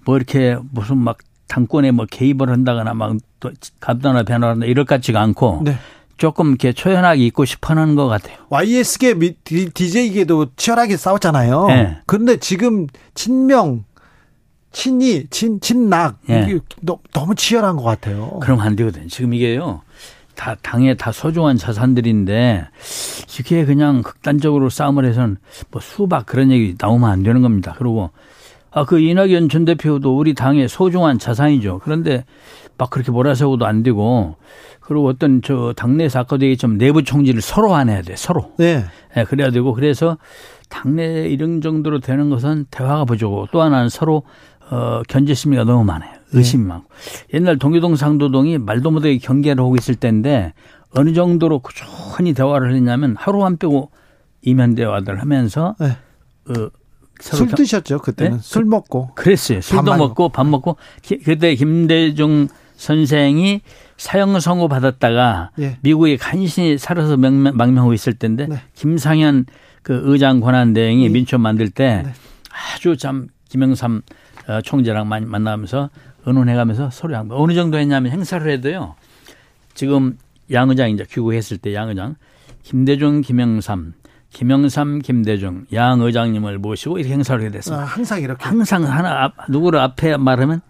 뭐 0.05 0.17
이렇게 0.17 0.57
무슨 0.73 0.99
막 0.99 1.19
당권에 1.49 1.91
뭐 1.91 2.07
개입을 2.11 2.51
한다거나 2.51 2.93
막또 2.95 3.53
감도나 3.81 4.25
변화한다 4.25 4.67
이럴 4.67 4.85
것 4.85 4.97
같지가 4.97 5.21
않고 5.21 5.63
네. 5.65 5.77
조금 6.19 6.49
이렇게 6.49 6.73
초연하게 6.73 7.25
있고 7.27 7.45
싶어하는 7.45 7.95
것 7.95 8.07
같아요. 8.07 8.37
YS계 8.49 9.15
DJ계도 9.45 10.55
치열하게 10.57 10.97
싸웠잖아요. 10.97 11.67
네. 11.69 11.99
그런데 12.07 12.39
지금 12.39 12.87
친명, 13.15 13.85
친이, 14.73 15.27
친, 15.31 15.61
친낙 15.61 16.19
네. 16.27 16.59
너무 17.13 17.35
치열한 17.35 17.77
것 17.77 17.83
같아요. 17.83 18.39
그럼 18.43 18.61
안 18.61 18.77
되거든요. 18.77 19.07
지금 19.09 19.35
이게요. 19.35 19.83
다 20.37 20.55
당에 20.63 20.95
다 20.95 21.11
소중한 21.11 21.57
자산들인데 21.57 22.69
이게 23.39 23.65
그냥 23.65 24.03
극단적으로 24.03 24.71
싸움을 24.71 25.05
해서는 25.05 25.39
뭐 25.71 25.81
수박 25.81 26.27
그런 26.27 26.53
얘기 26.53 26.75
나오면 26.79 27.11
안 27.11 27.23
되는 27.23 27.43
겁니다. 27.43 27.75
그리고 27.77 28.11
아 28.77 28.85
그 28.85 29.01
이낙연 29.01 29.49
전 29.49 29.65
대표도 29.65 30.19
우리 30.19 30.35
당의 30.35 30.69
소중한 30.69 31.19
자산이죠. 31.19 31.81
그런데 31.83 32.27
막 32.77 32.91
그렇게 32.91 33.11
몰아세워도 33.11 33.65
안 33.65 33.83
되고 33.83 34.37
그리고 34.81 35.09
어떤 35.09 35.41
저 35.41 35.73
당내에서 35.75 36.21
아까도 36.21 36.45
얘기했지만 36.45 36.77
내부 36.77 37.03
총질을 37.03 37.41
서로 37.41 37.75
안 37.75 37.89
해야 37.89 38.03
돼 38.03 38.15
서로. 38.17 38.53
네. 38.59 38.85
네. 39.15 39.25
그래야 39.25 39.51
되고 39.51 39.73
그래서 39.73 40.19
당내 40.69 41.29
이런 41.29 41.63
정도로 41.63 42.01
되는 42.01 42.29
것은 42.29 42.67
대화가 42.71 43.07
부족하고 43.07 43.49
또 43.51 43.63
하나는 43.63 43.89
서로 43.89 44.25
어 44.71 45.01
견제 45.09 45.33
심리가 45.33 45.65
너무 45.65 45.83
많아요. 45.85 46.16
의심이 46.37 46.63
네. 46.63 46.69
많고. 46.69 46.89
옛날 47.35 47.59
동교동 47.59 47.97
상도동이 47.97 48.59
말도 48.59 48.91
못하게 48.91 49.19
경계를 49.19 49.63
하고 49.63 49.77
있을 49.77 49.95
때인데 49.95 50.53
어느 50.91 51.13
정도로 51.13 51.61
꾸준히 51.61 52.33
대화를 52.33 52.75
했냐면 52.75 53.17
하루 53.19 53.45
안 53.45 53.57
빼고 53.57 53.91
이면 54.43 54.75
대화들 54.75 55.21
하면서 55.21 55.75
네. 55.79 55.97
어, 56.49 56.71
술 57.21 57.49
드셨죠 57.49 57.99
그때는 57.99 58.37
네? 58.37 58.43
술 58.43 58.65
먹고 58.65 59.11
그랬어요 59.15 59.61
술도 59.61 59.97
먹고 59.97 60.29
밥 60.29 60.47
먹고 60.47 60.77
그때 61.25 61.55
김대중 61.55 62.49
선생이 62.77 63.63
사형 63.97 64.39
선고 64.39 64.69
받았다가 64.69 65.51
예. 65.59 65.79
미국에 65.81 66.17
간신히 66.17 66.77
살아서 66.77 67.17
망명하고 67.17 67.95
있을 67.95 68.13
때인데 68.13 68.47
네. 68.47 68.61
김상현 68.75 69.47
그 69.83 70.03
의장 70.05 70.41
권한 70.41 70.75
대행이 70.75 71.05
예. 71.05 71.09
민초 71.09 71.39
만들 71.39 71.71
때 71.71 72.03
네. 72.05 72.13
아주 72.75 72.97
참 72.97 73.29
김영삼 73.49 74.03
어, 74.49 74.61
총재랑 74.61 75.09
많이 75.09 75.27
만나면서 75.27 75.91
의논해가면서 76.27 76.91
서로 76.91 77.15
양 77.15 77.29
어느 77.31 77.55
정도 77.55 77.79
했냐면 77.79 78.13
행사를 78.13 78.49
해도요. 78.51 78.95
지금 79.75 80.19
양 80.53 80.69
의장 80.71 80.91
이제 80.91 81.05
귀국했을 81.09 81.59
때 81.59 81.73
양 81.75 81.89
의장 81.89 82.17
김대중, 82.63 83.21
김영삼, 83.21 83.95
김영삼, 84.33 84.99
김대중 85.01 85.67
양 85.73 86.01
의장님을 86.01 86.59
모시고 86.59 86.99
이렇게 86.99 87.15
행사를 87.15 87.41
하게 87.41 87.51
됐습니다. 87.51 87.83
아, 87.83 87.87
항상 87.87 88.21
이렇게 88.21 88.45
항상 88.45 88.85
하나 88.85 89.25
앞, 89.25 89.33
누구를 89.49 89.79
앞에 89.81 90.17
말하면 90.17 90.61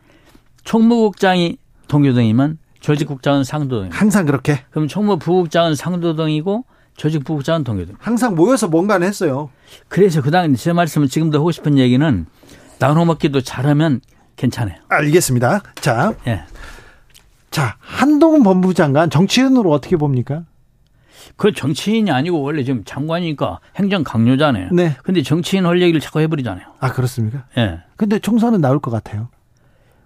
총무국장이 0.65 1.57
동교동이면 1.89 2.59
조직국장은 2.81 3.45
상도동. 3.45 3.89
항상 3.93 4.27
그렇게. 4.27 4.61
그럼 4.71 4.89
총무 4.89 5.19
부국장은 5.19 5.75
상도동이고 5.75 6.65
조직 6.97 7.25
부국장은 7.25 7.65
동교동. 7.65 7.97
항상 7.99 8.35
모여서 8.35 8.69
뭔가는 8.69 9.07
했어요. 9.07 9.51
그래서 9.89 10.23
그다음 10.23 10.55
제 10.55 10.73
말씀은 10.73 11.09
지금도 11.09 11.39
하고 11.39 11.51
싶은 11.51 11.79
얘기는 11.79 12.27
나눠 12.79 13.05
먹기도 13.05 13.41
잘하면 13.41 14.01
괜찮아요. 14.37 14.77
알겠습니다. 14.89 15.63
자. 15.77 16.15
예. 16.27 16.43
자, 17.51 17.77
한동훈 17.81 18.43
법무부 18.43 18.75
장관 18.75 19.09
정치인으로 19.09 19.73
어떻게 19.73 19.97
봅니까? 19.97 20.43
그 21.37 21.53
정치인이 21.53 22.11
아니고 22.11 22.41
원래 22.43 22.63
지금 22.63 22.85
장관이니까 22.85 23.61
행정 23.77 24.05
강요잖아요. 24.05 24.71
네. 24.73 24.97
근데 25.03 25.23
정치인 25.23 25.67
할 25.67 25.81
얘기를 25.83 26.01
자꾸 26.01 26.21
해버리잖아요. 26.21 26.67
아, 26.81 26.93
그렇습니까? 26.93 27.45
예. 27.59 27.81
근데 27.97 28.19
총선은 28.19 28.61
나올 28.61 28.79
것 28.79 28.91
같아요. 28.91 29.29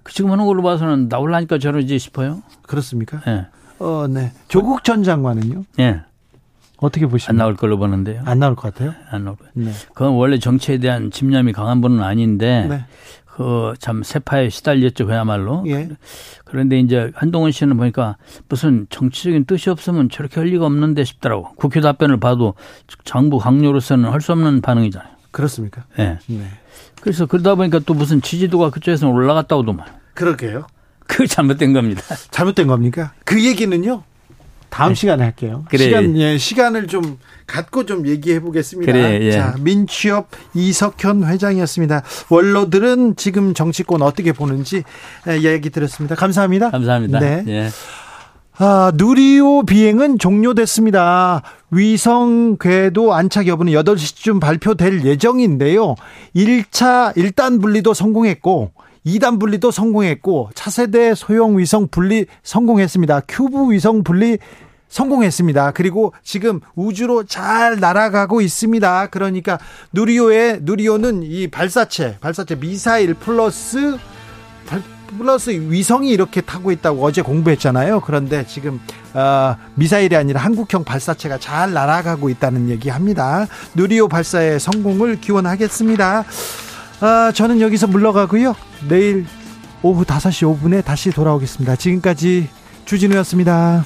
그 0.02 0.12
지금 0.14 0.30
하는 0.30 0.46
걸로 0.46 0.62
봐서는 0.62 1.08
나올라니까 1.08 1.58
저러지 1.58 1.98
싶어요. 1.98 2.42
그렇습니까? 2.62 3.20
예. 3.26 3.46
어, 3.78 4.06
네. 4.08 4.32
조국 4.48 4.84
전 4.84 5.02
장관은요? 5.02 5.64
예. 5.80 6.02
어떻게 6.78 7.06
보십니까? 7.06 7.30
안 7.30 7.36
나올 7.36 7.56
걸로 7.56 7.78
보는데요. 7.78 8.22
안 8.24 8.38
나올 8.38 8.56
것 8.56 8.72
같아요? 8.72 8.94
안 9.10 9.24
나올 9.24 9.36
거예요. 9.36 9.52
네. 9.54 9.72
그건 9.92 10.12
원래 10.12 10.38
정치에 10.38 10.78
대한 10.78 11.10
집념이 11.10 11.52
강한 11.52 11.80
분은 11.80 12.02
아닌데 12.02 12.66
네. 12.68 12.84
그 13.40 13.72
참 13.78 14.02
세파에 14.02 14.50
시달렸죠 14.50 15.06
그야말로. 15.06 15.64
예. 15.66 15.88
그런데 16.44 16.78
이제 16.78 17.10
한동훈 17.14 17.52
씨는 17.52 17.78
보니까 17.78 18.18
무슨 18.50 18.86
정치적인 18.90 19.46
뜻이 19.46 19.70
없으면 19.70 20.10
저렇게 20.10 20.40
할 20.40 20.50
리가 20.50 20.66
없는데 20.66 21.04
싶더라고. 21.04 21.54
국회 21.54 21.80
답변을 21.80 22.20
봐도 22.20 22.52
정부 23.04 23.38
강요로서는 23.38 24.10
할 24.10 24.20
수 24.20 24.32
없는 24.32 24.60
반응이잖아요. 24.60 25.08
그렇습니까? 25.30 25.84
네. 25.96 26.18
네. 26.26 26.44
그래서 27.00 27.24
그러다 27.24 27.54
보니까 27.54 27.78
또 27.78 27.94
무슨 27.94 28.20
지지도가 28.20 28.68
그쪽에서는 28.68 29.14
올라갔다고도만. 29.14 29.86
그러게요. 30.12 30.66
그 31.06 31.26
잘못된 31.26 31.72
겁니다. 31.72 32.02
잘못된 32.30 32.66
겁니까? 32.66 33.14
그 33.24 33.42
얘기는요. 33.42 34.02
다음 34.70 34.90
네. 34.90 34.94
시간에 34.94 35.24
할게요. 35.24 35.64
그래. 35.68 35.84
시간 35.84 36.16
예, 36.16 36.38
시간을 36.38 36.86
좀 36.86 37.18
갖고 37.46 37.84
좀 37.84 38.06
얘기해 38.06 38.40
보겠습니다. 38.40 38.90
그래, 38.90 39.18
예. 39.20 39.32
자, 39.32 39.54
민취업 39.60 40.28
이석현 40.54 41.24
회장이었습니다. 41.24 42.02
원로들은 42.30 43.16
지금 43.16 43.52
정치권 43.52 44.02
어떻게 44.02 44.32
보는지 44.32 44.84
얘기 45.42 45.70
들었습니다. 45.70 46.14
감사합니다. 46.14 46.70
감사합니다. 46.70 47.18
네. 47.18 47.44
예. 47.48 47.68
아, 48.62 48.92
누리호 48.94 49.64
비행은 49.64 50.18
종료됐습니다. 50.18 51.42
위성 51.70 52.58
궤도 52.58 53.14
안착 53.14 53.46
여부는 53.46 53.72
8시쯤 53.72 54.38
발표될 54.38 55.04
예정인데요. 55.04 55.94
1차 56.36 57.16
1단 57.16 57.62
분리도 57.62 57.94
성공했고 57.94 58.72
2단 59.06 59.40
분리도 59.40 59.70
성공했고 59.70 60.50
차세대 60.54 61.14
소형 61.14 61.58
위성 61.58 61.88
분리 61.88 62.26
성공했습니다. 62.42 63.22
큐브 63.28 63.72
위성 63.72 64.04
분리 64.04 64.38
성공했습니다. 64.88 65.70
그리고 65.72 66.12
지금 66.22 66.60
우주로 66.74 67.24
잘 67.24 67.78
날아가고 67.78 68.40
있습니다. 68.40 69.06
그러니까 69.06 69.58
누리호의 69.92 70.60
누리호는 70.62 71.22
이 71.22 71.48
발사체, 71.48 72.18
발사체 72.20 72.56
미사일 72.56 73.14
플러스 73.14 73.98
플러스 75.18 75.50
위성이 75.50 76.10
이렇게 76.10 76.40
타고 76.40 76.70
있다고 76.70 77.04
어제 77.04 77.22
공부했잖아요. 77.22 78.00
그런데 78.00 78.46
지금 78.46 78.80
어, 79.12 79.56
미사일이 79.74 80.14
아니라 80.14 80.40
한국형 80.40 80.84
발사체가 80.84 81.38
잘 81.38 81.72
날아가고 81.72 82.28
있다는 82.28 82.68
얘기합니다. 82.68 83.46
누리호 83.74 84.08
발사의 84.08 84.60
성공을 84.60 85.20
기원하겠습니다. 85.20 86.24
아, 87.00 87.32
저는 87.34 87.60
여기서 87.60 87.86
물러가고요. 87.86 88.54
내일 88.88 89.26
오후 89.82 90.04
5시 90.04 90.60
5분에 90.60 90.84
다시 90.84 91.10
돌아오겠습니다. 91.10 91.76
지금까지 91.76 92.48
주진우였습니다. 92.84 93.84